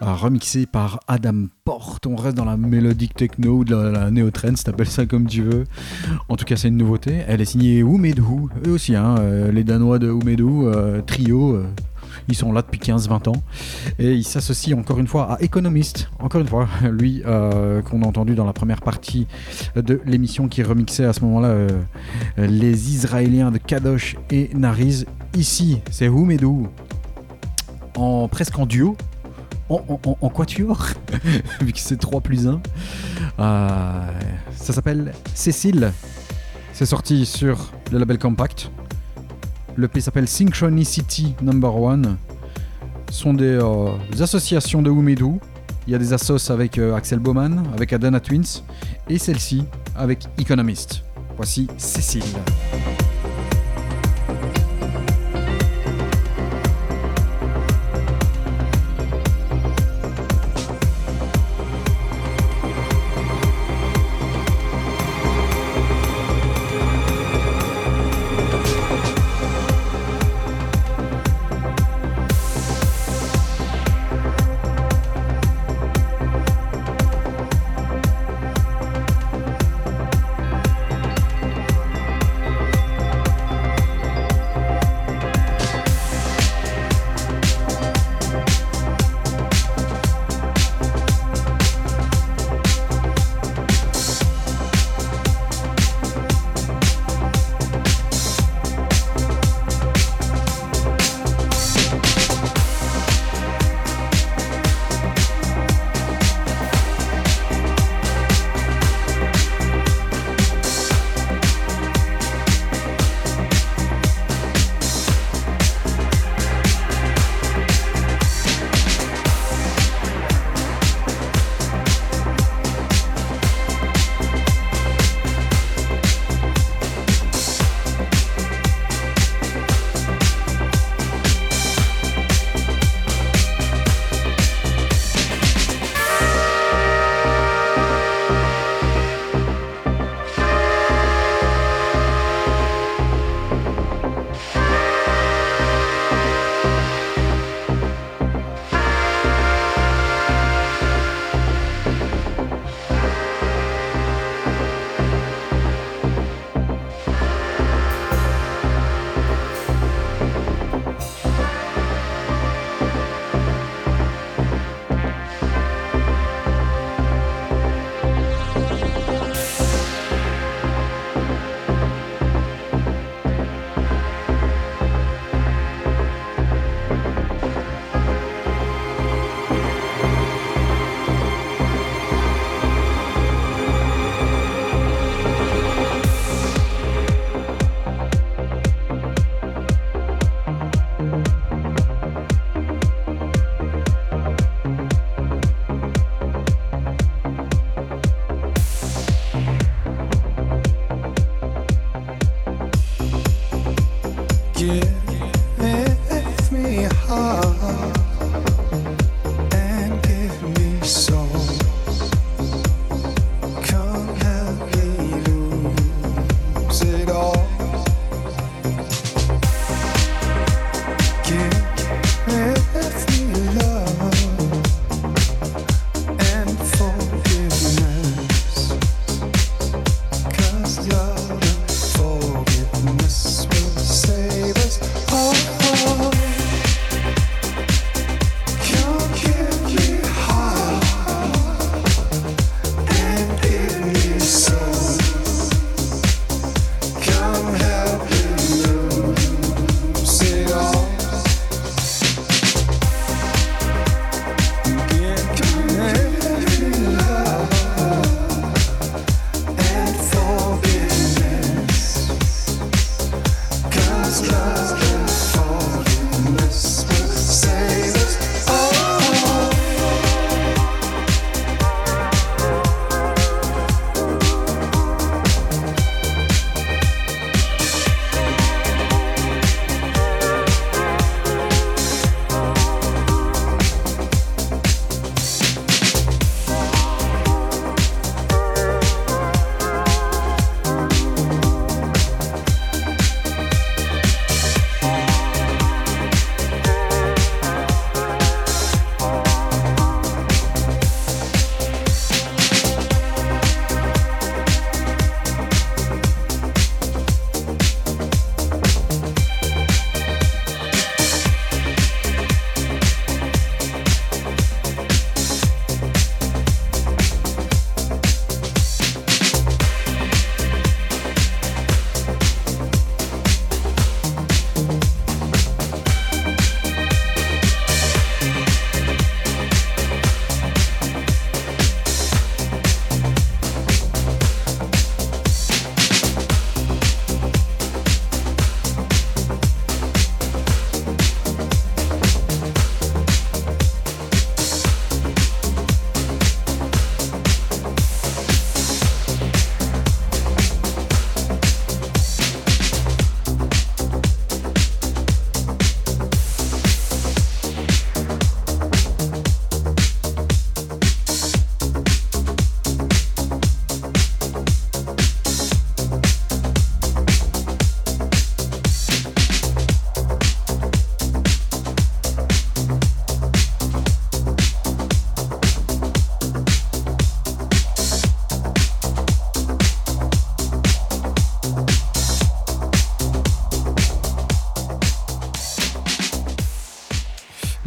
[0.00, 2.06] remixé par Adam Porte.
[2.06, 5.64] On reste dans la mélodique techno, de la, néo trend, t'appelles ça comme tu veux.
[6.28, 7.24] En tout cas, c'est une nouveauté.
[7.26, 7.98] Elle est signée Who
[8.64, 9.16] eux aussi, hein,
[9.52, 11.64] les Danois de Who, trio
[12.28, 13.42] ils sont là depuis 15-20 ans.
[13.98, 18.06] Et il s'associe encore une fois à Economist, encore une fois, lui euh, qu'on a
[18.06, 19.26] entendu dans la première partie
[19.76, 21.68] de l'émission qui remixait à ce moment-là euh,
[22.38, 25.06] les Israéliens de Kadosh et Nariz.
[25.36, 26.68] Ici, c'est Houmedou,
[27.96, 28.96] en, presque en duo,
[29.68, 30.88] en, quatuor,
[31.60, 32.60] vu que c'est 3 plus 1.
[33.38, 34.00] Euh,
[34.56, 35.92] ça s'appelle Cécile.
[36.72, 38.70] C'est sorti sur le label Compact.
[39.76, 42.02] Le P s'appelle Synchronicity Number 1
[43.10, 43.90] sont des, euh,
[44.20, 45.40] associations de Oumedou.
[45.86, 48.62] Il y a des assos avec euh, Axel Bowman, avec Adana Twins,
[49.08, 49.64] et celle-ci
[49.96, 51.02] avec Economist.
[51.36, 52.22] Voici Cécile.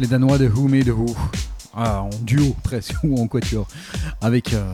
[0.08, 1.14] Danois de Who Made Who,
[1.74, 3.68] ah, en duo presque, ou en quatuor,
[4.22, 4.72] avec euh,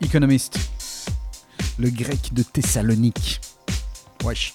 [0.00, 0.58] Economist,
[1.78, 3.38] le grec de Thessalonique.
[4.24, 4.54] Wesh.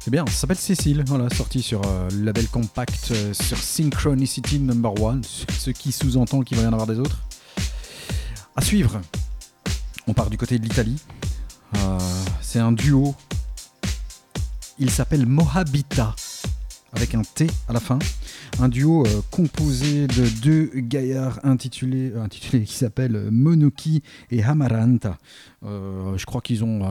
[0.00, 4.58] C'est bien, ça s'appelle Cécile, voilà, sorti sur euh, le label compact euh, sur Synchronicity
[4.58, 5.22] Number One,
[5.58, 7.18] ce qui sous-entend qu'il va y en avoir des autres.
[8.56, 9.00] À suivre,
[10.08, 10.96] on part du côté de l'Italie.
[12.40, 13.14] c'est un duo.
[14.80, 16.16] Il s'appelle Mohabita,
[16.92, 18.00] avec un T à la fin
[18.60, 25.18] un duo euh, composé de deux gaillards intitulés, euh, qui s'appellent Monoki et Hamaranta.
[25.64, 26.82] Euh, je crois qu'ils ont,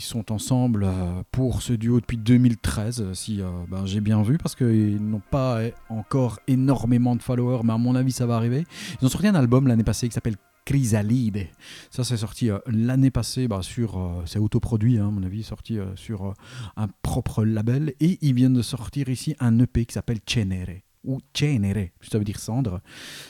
[0.00, 0.86] sont ensemble
[1.32, 6.38] pour ce duo depuis 2013, si ben, j'ai bien vu, parce qu'ils n'ont pas encore
[6.46, 8.66] énormément de followers, mais à mon avis ça va arriver.
[9.00, 10.36] Ils ont sorti un album l'année passée qui s'appelle
[10.66, 11.46] Chrysalide.
[11.90, 13.98] Ça, c'est sorti euh, l'année passée bah, sur.
[13.98, 16.34] Euh, c'est autoproduit, hein, à mon avis, sorti euh, sur
[16.76, 17.94] un propre label.
[18.00, 20.82] Et ils viennent de sortir ici un EP qui s'appelle Cenere.
[21.04, 22.80] Ou Cenere, ça veut dire cendre.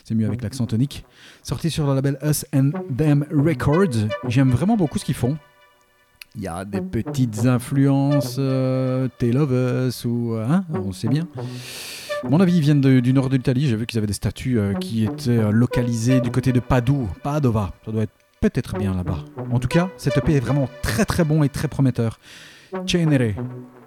[0.03, 1.05] C'est mieux avec l'accent tonique.
[1.43, 4.09] Sorti sur le label Us and Them Records.
[4.27, 5.37] J'aime vraiment beaucoup ce qu'ils font.
[6.37, 9.51] Il y a des petites influences Tale of
[9.89, 10.35] Us ou.
[10.35, 11.29] Hein, on sait bien
[12.25, 13.69] mon avis, ils viennent du nord de l'Italie.
[13.69, 17.09] J'ai vu qu'ils avaient des statues euh, qui étaient euh, localisées du côté de Padoue,
[17.23, 17.73] Padova.
[17.85, 19.25] Ça doit être peut-être bien là-bas.
[19.51, 22.19] En tout cas, cette EP est vraiment très très bon et très prometteur.
[22.87, 23.35] Cenere,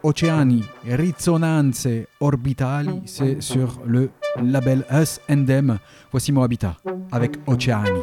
[0.04, 1.88] Oceani, Risonanze
[2.20, 4.10] Orbitali, c'est sur le
[4.42, 5.78] label Us and Them.
[6.12, 6.78] Voici mon habitat
[7.12, 8.00] avec Oceani.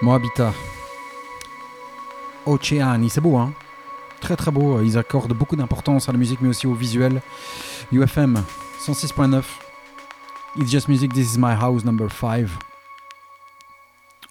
[0.00, 0.52] Moabita.
[2.46, 3.52] Oceani, c'est beau, hein?
[4.20, 4.80] Très très beau.
[4.80, 7.20] Ils accordent beaucoup d'importance à la musique, mais aussi au visuel.
[7.92, 8.42] UFM
[8.80, 9.42] 106.9.
[10.56, 12.46] It's Just Music, This is My House, number 5.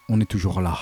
[0.10, 0.77] On est toujours là.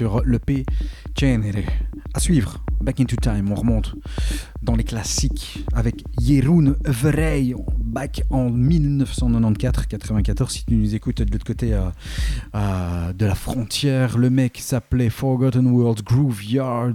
[0.00, 0.64] Sur l'EP
[1.14, 1.68] Cenere.
[2.14, 3.94] À suivre, Back into Time, on remonte
[4.62, 10.48] dans les classiques avec Jeroen Verey, back en 1994-94.
[10.48, 11.90] Si tu nous écoutes de l'autre côté euh,
[12.54, 16.94] euh, de la frontière, le mec s'appelait Forgotten World, Grooveyard,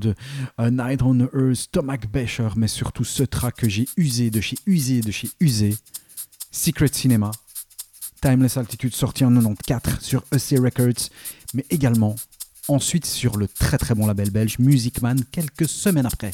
[0.58, 4.58] A Night on Earth, Stomach Basher, mais surtout ce track que j'ai usé de chez
[4.66, 5.76] usé de chez usé,
[6.50, 7.30] Secret Cinema.
[8.20, 11.12] Timeless Altitude sorti en 94 sur EC Records,
[11.54, 12.16] mais également
[12.68, 16.32] ensuite sur le très très bon label belge Music Man quelques semaines après.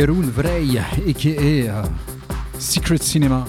[0.00, 1.82] Jeroen Vrij, a.k.a.
[2.58, 3.44] Secret Cinema.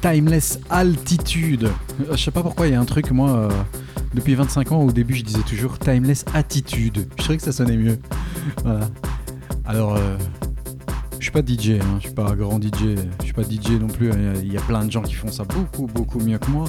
[0.00, 1.68] Timeless Altitude.
[2.08, 3.48] Je sais pas pourquoi il y a un truc, moi,
[4.14, 7.08] depuis 25 ans, au début, je disais toujours Timeless Attitude.
[7.10, 7.98] Je trouvais que ça sonnait mieux.
[9.64, 9.98] Alors,
[11.18, 13.88] je suis pas DJ, hein, je suis pas grand DJ, je suis pas DJ non
[13.88, 14.12] plus.
[14.44, 16.66] Il y a plein de gens qui font ça beaucoup, beaucoup mieux que moi.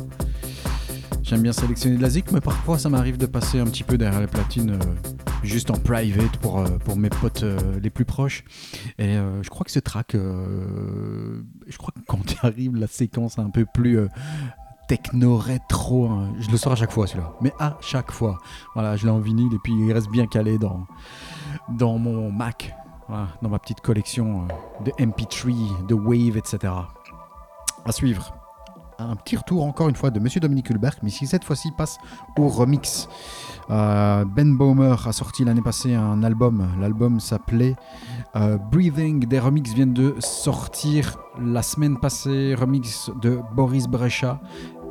[1.21, 3.99] J'aime bien sélectionner de la zik, mais parfois ça m'arrive de passer un petit peu
[3.99, 5.11] derrière les platines, euh,
[5.43, 8.43] juste en private pour, euh, pour mes potes euh, les plus proches.
[8.97, 13.65] Et je crois que ce track, je crois que quand arrive la séquence un peu
[13.65, 13.99] plus
[14.87, 18.39] techno rétro, hein, je le sors à chaque fois celui-là, mais à chaque fois.
[18.73, 20.85] Voilà, je l'ai en vinyle et puis il reste bien calé dans,
[21.69, 22.73] dans mon Mac,
[23.09, 24.47] dans ma petite collection
[24.85, 26.73] de MP3, de Wave, etc.
[27.85, 28.36] À suivre
[28.99, 31.97] un petit retour encore une fois de Monsieur Dominique Hulberg, mais qui cette fois-ci passe
[32.37, 33.07] au remix.
[33.69, 36.67] Euh, ben Baumer a sorti l'année passée un album.
[36.79, 37.75] L'album s'appelait
[38.35, 39.25] euh, Breathing.
[39.25, 42.55] Des remixes viennent de sortir la semaine passée.
[42.55, 44.39] Remix de Boris Brecha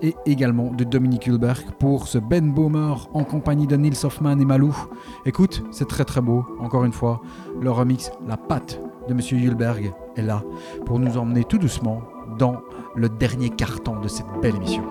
[0.02, 4.44] et également de Dominique Hulberg pour ce Ben Baumer en compagnie de Nils Hoffman et
[4.44, 4.76] Malou.
[5.24, 6.44] Écoute, c'est très très beau.
[6.60, 7.22] Encore une fois,
[7.60, 10.42] le remix, la patte de Monsieur Hulberg est là
[10.84, 12.02] pour nous emmener tout doucement
[12.38, 12.60] dans
[12.97, 14.82] le dernier carton de cette belle émission.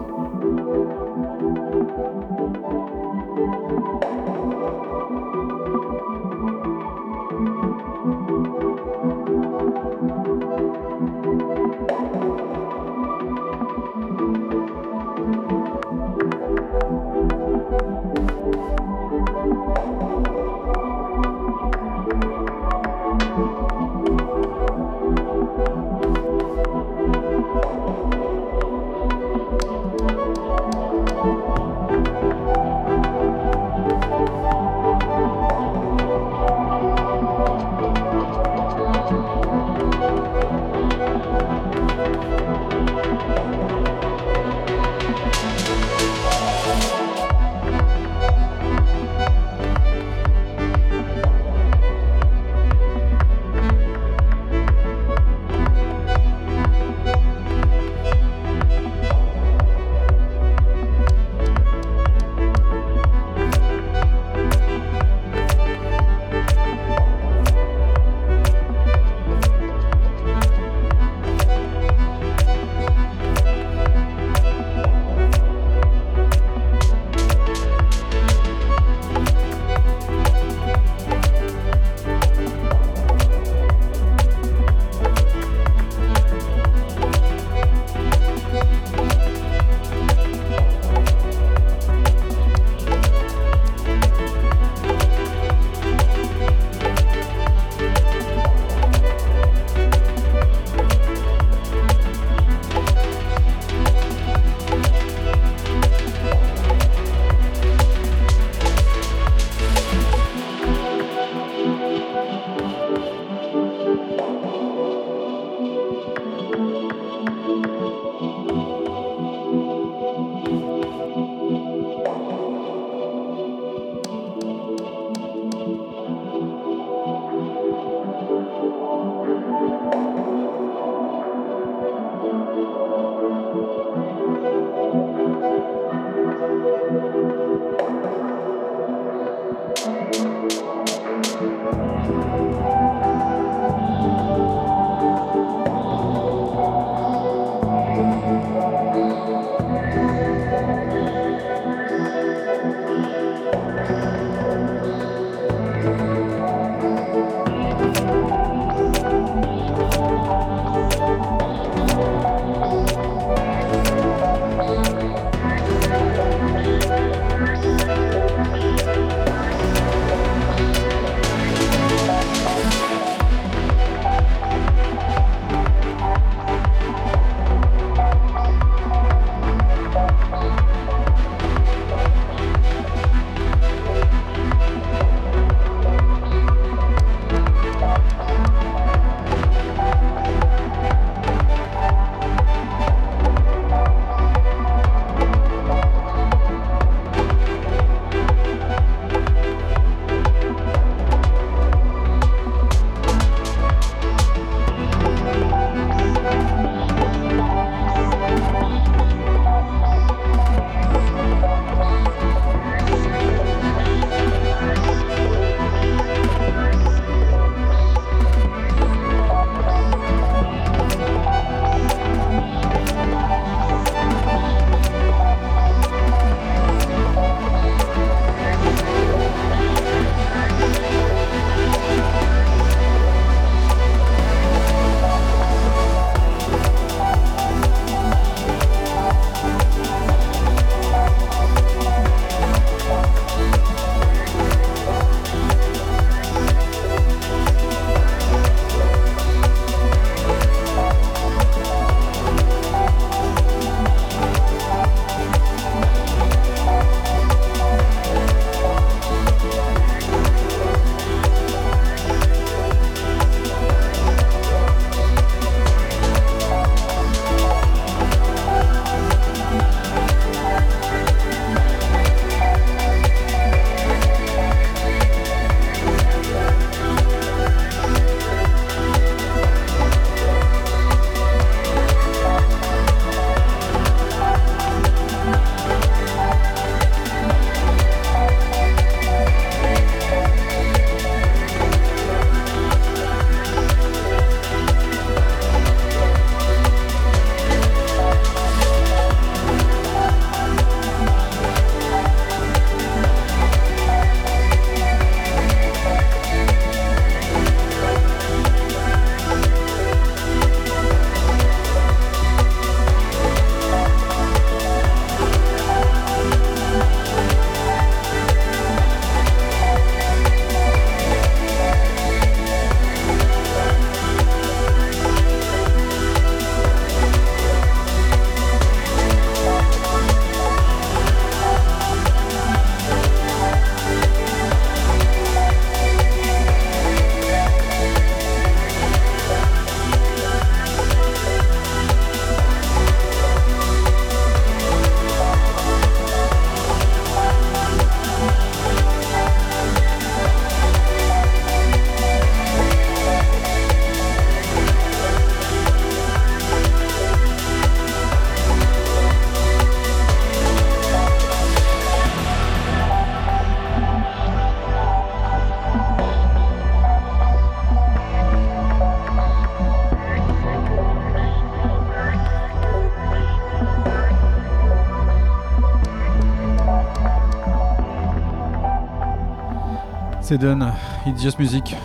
[380.37, 380.73] Done.
[381.05, 381.75] It's just music.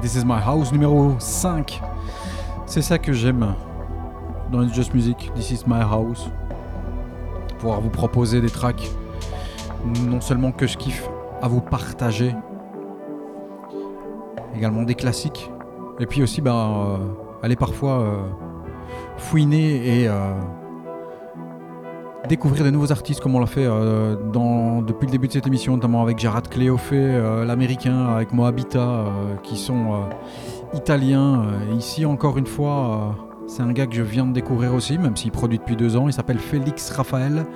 [0.00, 1.80] This is my house numéro 5.
[2.66, 3.54] C'est ça que j'aime
[4.52, 5.32] dans It's Just Music.
[5.34, 6.28] This is my house.
[7.58, 8.90] Pouvoir vous proposer des tracks
[10.08, 11.08] non seulement que je kiffe
[11.42, 12.34] à vous partager,
[14.54, 15.50] également des classiques.
[15.98, 16.96] Et puis aussi, bah, euh,
[17.42, 18.22] aller parfois euh,
[19.16, 20.32] fouiner et euh,
[22.26, 24.16] découvrir des nouveaux artistes comme on l'a fait euh,
[24.82, 29.36] depuis le début de cette émission, notamment avec Jarad Cleofé, euh, l'américain, avec Moabita, euh,
[29.42, 30.08] qui sont
[30.74, 31.46] italiens.
[31.76, 33.16] Ici, encore une fois,
[33.46, 36.08] c'est un gars que je viens de découvrir aussi, même s'il produit depuis deux ans.
[36.08, 37.46] Il s'appelle Félix Raphaël.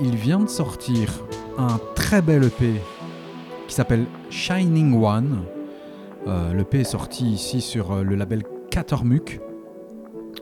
[0.00, 1.12] Il vient de sortir
[1.58, 2.80] un très bel EP
[3.66, 5.42] qui s'appelle Shining One.
[6.54, 9.40] L'EP est sorti ici sur le label Catermuc.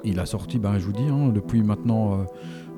[0.03, 2.27] Il a sorti, ben, je vous dis, hein, depuis maintenant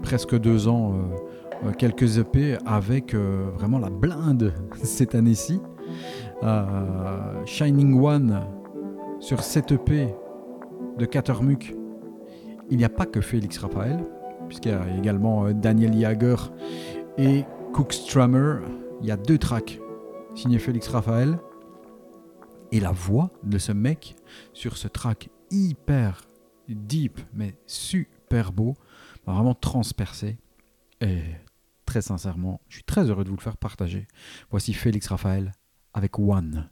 [0.03, 4.53] presque deux ans, euh, euh, quelques EP avec euh, vraiment la blinde
[4.83, 5.61] cette année-ci.
[7.47, 8.41] Shining One
[9.21, 10.15] sur cette EP
[10.99, 11.75] de Catermuc,
[12.71, 14.05] il n'y a pas que Félix Raphaël,
[14.47, 16.37] puisqu'il y a également Daniel Jager
[17.17, 18.59] et Cook Strummer.
[19.01, 19.81] Il y a deux tracks
[20.35, 21.39] signés Félix Raphaël.
[22.73, 24.17] Et la voix de ce mec
[24.53, 26.23] sur ce track hyper
[26.69, 28.75] deep, mais super beau,
[29.35, 30.39] vraiment transpercé.
[31.01, 31.23] Et
[31.85, 34.07] très sincèrement, je suis très heureux de vous le faire partager.
[34.51, 35.53] Voici Félix Raphaël
[35.95, 36.69] avec One.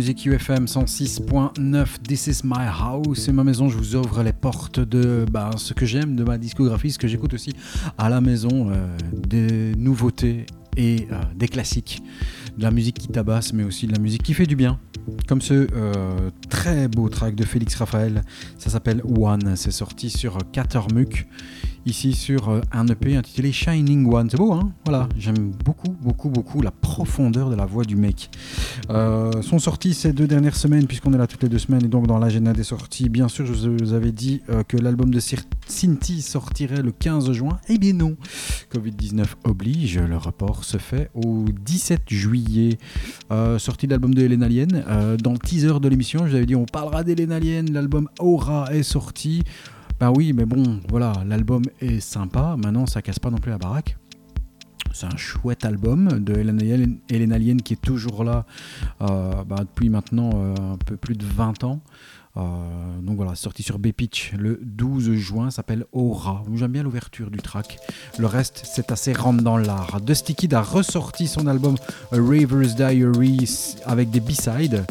[0.00, 1.98] Music UFM 106.9.
[2.08, 3.18] This is my house.
[3.18, 3.68] C'est ma maison.
[3.68, 7.06] Je vous ouvre les portes de bah, ce que j'aime de ma discographie, ce que
[7.06, 7.52] j'écoute aussi
[7.98, 10.46] à la maison, euh, des nouveautés
[10.78, 12.02] et euh, des classiques.
[12.56, 14.80] De la musique qui tabasse, mais aussi de la musique qui fait du bien.
[15.30, 18.24] Comme ce euh, très beau track de Félix Raphaël.
[18.58, 19.54] Ça s'appelle One.
[19.54, 21.28] C'est sorti sur Catermuc
[21.86, 24.28] ici sur euh, un EP intitulé Shining One.
[24.28, 24.72] C'est beau, hein?
[24.84, 28.28] Voilà, j'aime beaucoup, beaucoup, beaucoup la profondeur de la voix du mec.
[28.90, 31.88] Euh, sont sortis ces deux dernières semaines, puisqu'on est là toutes les deux semaines, et
[31.88, 35.20] donc dans l'agenda des sorties, bien sûr, je vous avais dit que l'album de
[35.70, 37.58] Cinti sortirait le 15 juin.
[37.68, 38.16] Eh bien non,
[38.74, 42.78] Covid-19 oblige, le rapport se fait au 17 juillet.
[43.30, 44.84] Euh, sortie d'album de Hélène Alien.
[45.22, 48.74] Dans le teaser de l'émission, je vous avais dit on parlera d'Hélène Alien, l'album Aura
[48.74, 49.42] est sorti.
[49.98, 52.56] Ben oui, mais bon, voilà, l'album est sympa.
[52.56, 53.98] Maintenant, ça casse pas non plus la baraque.
[54.92, 58.44] C'est un chouette album de Hélène Alien qui est toujours là
[59.02, 61.80] euh, bah, depuis maintenant euh, un peu plus de 20 ans.
[62.36, 62.40] Euh,
[63.02, 66.44] donc voilà, sorti sur B-Pitch le 12 juin, s'appelle Aura.
[66.54, 67.78] J'aime bien l'ouverture du track.
[68.18, 70.00] Le reste, c'est assez rentre dans l'art.
[70.00, 71.76] Dusty Kid a ressorti son album
[72.12, 73.48] Raver's Diary
[73.84, 74.84] avec des B-sides.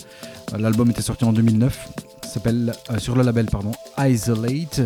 [0.57, 1.89] L'album était sorti en 2009
[2.29, 4.81] s'appelle euh, sur le label pardon Isolate.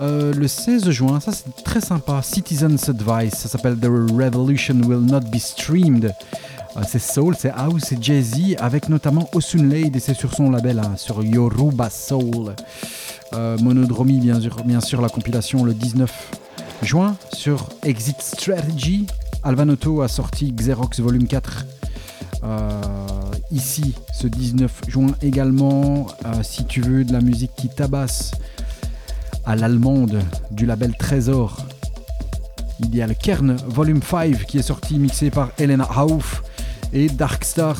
[0.00, 2.20] Euh, le 16 juin, ça c'est très sympa.
[2.22, 6.12] Citizens Advice, ça s'appelle The Revolution Will Not Be Streamed.
[6.76, 10.50] Euh, c'est soul, c'est house, c'est jazzy, avec notamment Osun Lade et c'est sur son
[10.50, 12.54] label, hein, sur Yoruba Soul.
[13.60, 16.30] Monodromie, bien sûr, la compilation le 19
[16.82, 19.08] juin sur Exit Strategy.
[19.42, 21.66] Alvanoto a sorti Xerox Volume 4
[23.54, 26.06] ici ce 19 juin également.
[26.26, 28.32] Euh, si tu veux de la musique qui tabasse
[29.46, 30.20] à l'allemande
[30.50, 31.58] du label Trésor,
[32.80, 36.42] il y a le Kern Volume 5 qui est sorti mixé par Elena Hauf.
[36.96, 37.76] Et Darkstar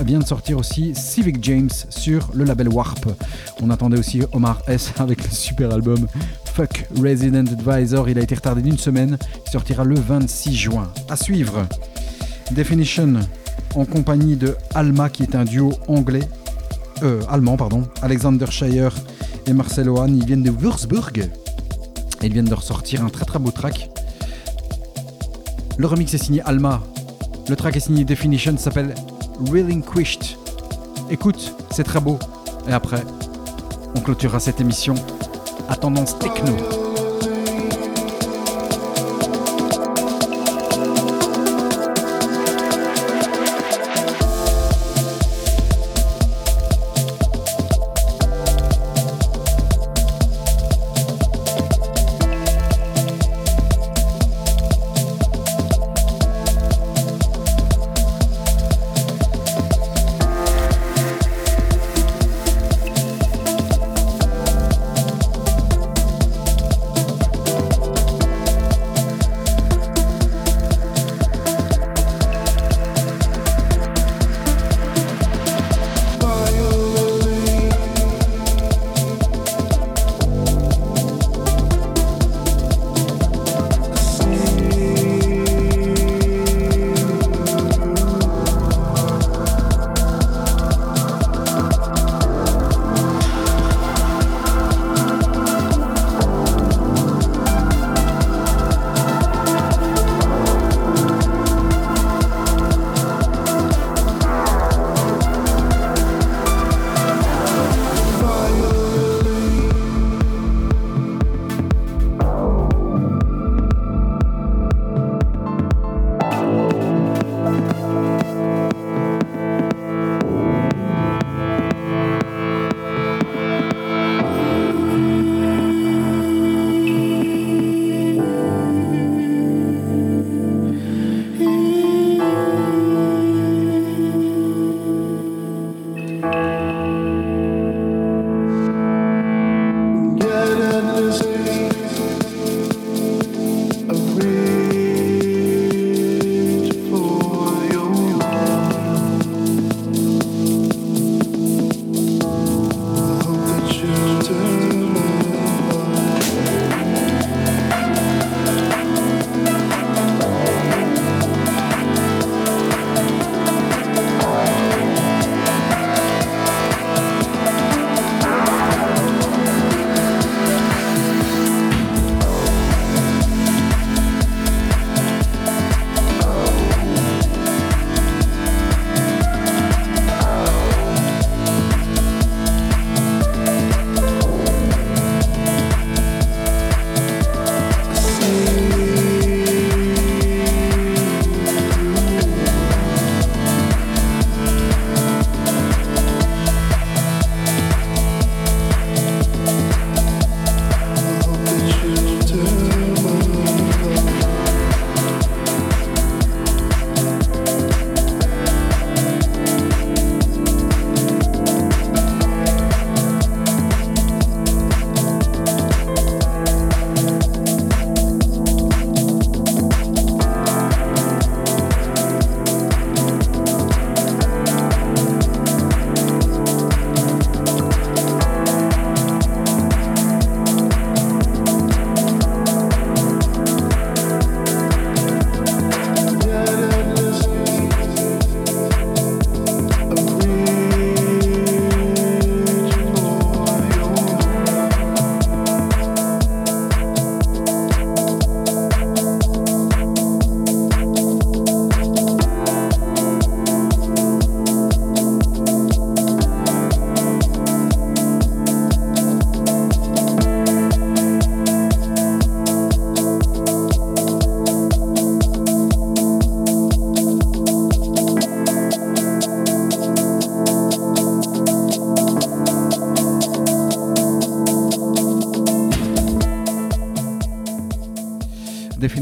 [0.00, 3.06] vient de sortir aussi Civic James sur le label Warp.
[3.60, 6.06] On attendait aussi Omar S avec le super album
[6.46, 8.08] Fuck Resident Advisor.
[8.08, 9.18] Il a été retardé d'une semaine.
[9.46, 10.90] Il sortira le 26 juin.
[11.10, 11.66] À suivre.
[12.52, 13.20] Definition
[13.74, 16.26] en compagnie de Alma, qui est un duo anglais,
[17.02, 18.94] euh, allemand, pardon, Alexander Shire
[19.46, 20.08] et Marcel Ohan.
[20.08, 23.90] Ils viennent de Würzburg et ils viennent de ressortir un très très beau track.
[25.76, 26.82] Le remix est signé Alma.
[27.48, 28.94] Le track est signé Definition, s'appelle
[29.50, 30.36] Relinquished.
[31.10, 32.18] Écoute, c'est très beau.
[32.68, 33.02] Et après,
[33.94, 34.94] on clôturera cette émission
[35.68, 36.52] à tendance techno.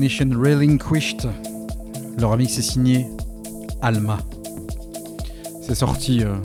[0.00, 1.28] Definition Relinquished.
[2.18, 3.06] Leur remix est signé
[3.82, 4.16] Alma.
[5.60, 6.36] C'est sorti euh,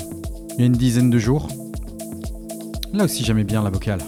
[0.56, 1.48] il y a une dizaine de jours.
[2.92, 4.02] Là aussi j'aimais bien la vocale.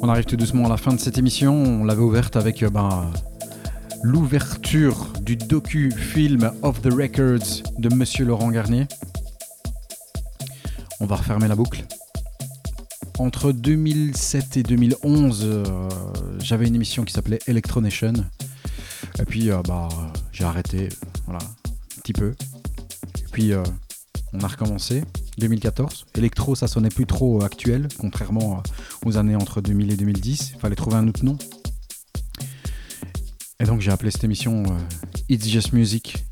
[0.00, 1.52] On arrive tout doucement à la fin de cette émission.
[1.52, 3.10] On l'avait ouverte avec euh, ben,
[4.04, 8.86] l'ouverture du docu-film Of the Records de Monsieur Laurent Garnier.
[11.00, 11.84] On va refermer la boucle.
[13.18, 15.64] Entre 2007 et 2011, euh,
[16.38, 18.12] j'avais une émission qui s'appelait Electronation.
[19.18, 19.88] Et puis, euh, bah,
[20.32, 20.90] j'ai arrêté,
[21.24, 22.34] voilà, un petit peu.
[23.18, 23.62] Et puis, euh,
[24.34, 25.02] on a recommencé.
[25.38, 26.04] 2014.
[26.14, 28.62] Electro, ça sonnait plus trop actuel, contrairement
[29.04, 30.52] aux années entre 2000 et 2010.
[30.54, 31.38] Il fallait trouver un autre nom.
[33.60, 34.62] Et donc, j'ai appelé cette émission
[35.30, 36.26] It's Just Music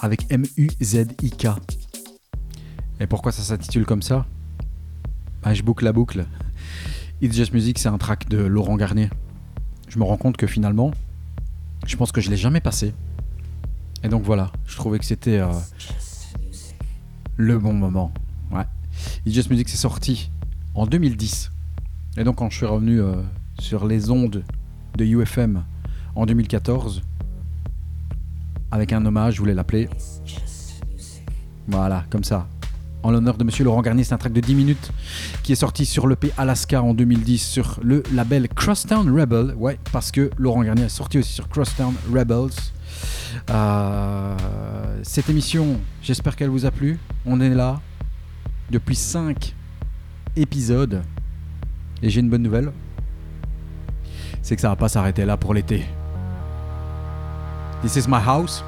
[0.00, 1.46] avec M-U-Z-I-K.
[2.98, 4.26] Et pourquoi ça s'intitule comme ça?
[5.42, 6.26] Bah, Je boucle la boucle.
[7.22, 9.10] It's Just Music, c'est un track de Laurent Garnier.
[9.88, 10.92] Je me rends compte que finalement,
[11.86, 12.94] je pense que je l'ai jamais passé.
[14.02, 15.52] Et donc voilà, je trouvais que c'était euh,
[17.36, 18.12] le bon moment.
[18.50, 18.64] Ouais.
[19.26, 20.30] It's Just Music, c'est sorti
[20.74, 21.50] en 2010.
[22.16, 23.22] Et donc quand je suis revenu euh,
[23.58, 24.42] sur les ondes
[24.96, 25.64] de UFM
[26.14, 27.02] en 2014,
[28.70, 29.88] avec un hommage, je voulais l'appeler.
[31.68, 32.48] Voilà, comme ça.
[33.02, 34.90] En l'honneur de Monsieur Laurent Garnier, c'est un track de 10 minutes
[35.42, 39.54] qui est sorti sur l'EP Alaska en 2010 sur le label Crosstown Rebel.
[39.56, 42.52] Ouais, parce que Laurent Garnier est sorti aussi sur Crosstown Rebels.
[43.48, 44.36] Euh,
[45.02, 46.98] cette émission, j'espère qu'elle vous a plu.
[47.24, 47.80] On est là
[48.70, 49.54] depuis 5
[50.36, 51.02] épisodes.
[52.02, 52.70] Et j'ai une bonne nouvelle.
[54.42, 55.86] C'est que ça va pas s'arrêter là pour l'été.
[57.82, 58.62] This is my house.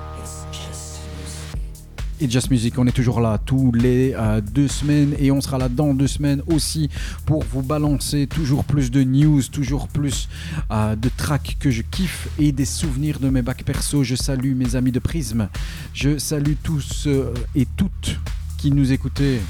[2.23, 5.59] It's Just Music, on est toujours là tous les euh, deux semaines et on sera
[5.59, 6.89] là dans deux semaines aussi
[7.27, 10.29] pour vous balancer toujours plus de news, toujours plus
[10.71, 14.05] euh, de tracks que je kiffe et des souvenirs de mes bacs perso.
[14.05, 15.49] Je salue mes amis de Prisme,
[15.95, 18.21] je salue tous euh, et toutes
[18.57, 19.41] qui nous écoutez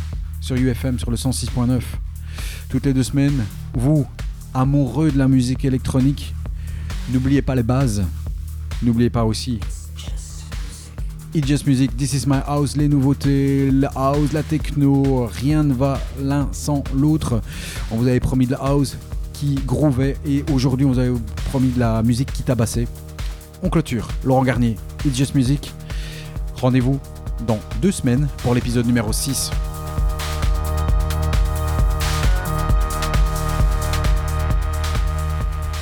[0.40, 1.78] sur UFM sur le 106.9
[2.70, 3.44] toutes les deux semaines.
[3.74, 4.06] Vous,
[4.54, 6.34] amoureux de la musique électronique,
[7.12, 8.02] n'oubliez pas les bases.
[8.82, 9.60] N'oubliez pas aussi
[11.34, 15.72] It's Just Music, This Is My House, les nouveautés, la house, la techno, rien ne
[15.72, 17.40] va l'un sans l'autre.
[17.90, 18.98] On vous avait promis de la house
[19.32, 22.86] qui groovait et aujourd'hui on vous avait promis de la musique qui tabassait.
[23.62, 24.08] On clôture.
[24.24, 24.76] Laurent Garnier,
[25.06, 25.72] It's Just Music.
[26.56, 27.00] Rendez-vous
[27.46, 29.50] dans deux semaines pour l'épisode numéro 6.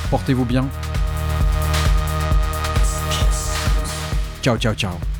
[0.09, 0.65] Portez-vous bien.
[4.41, 5.10] Ciao, ciao, ciao.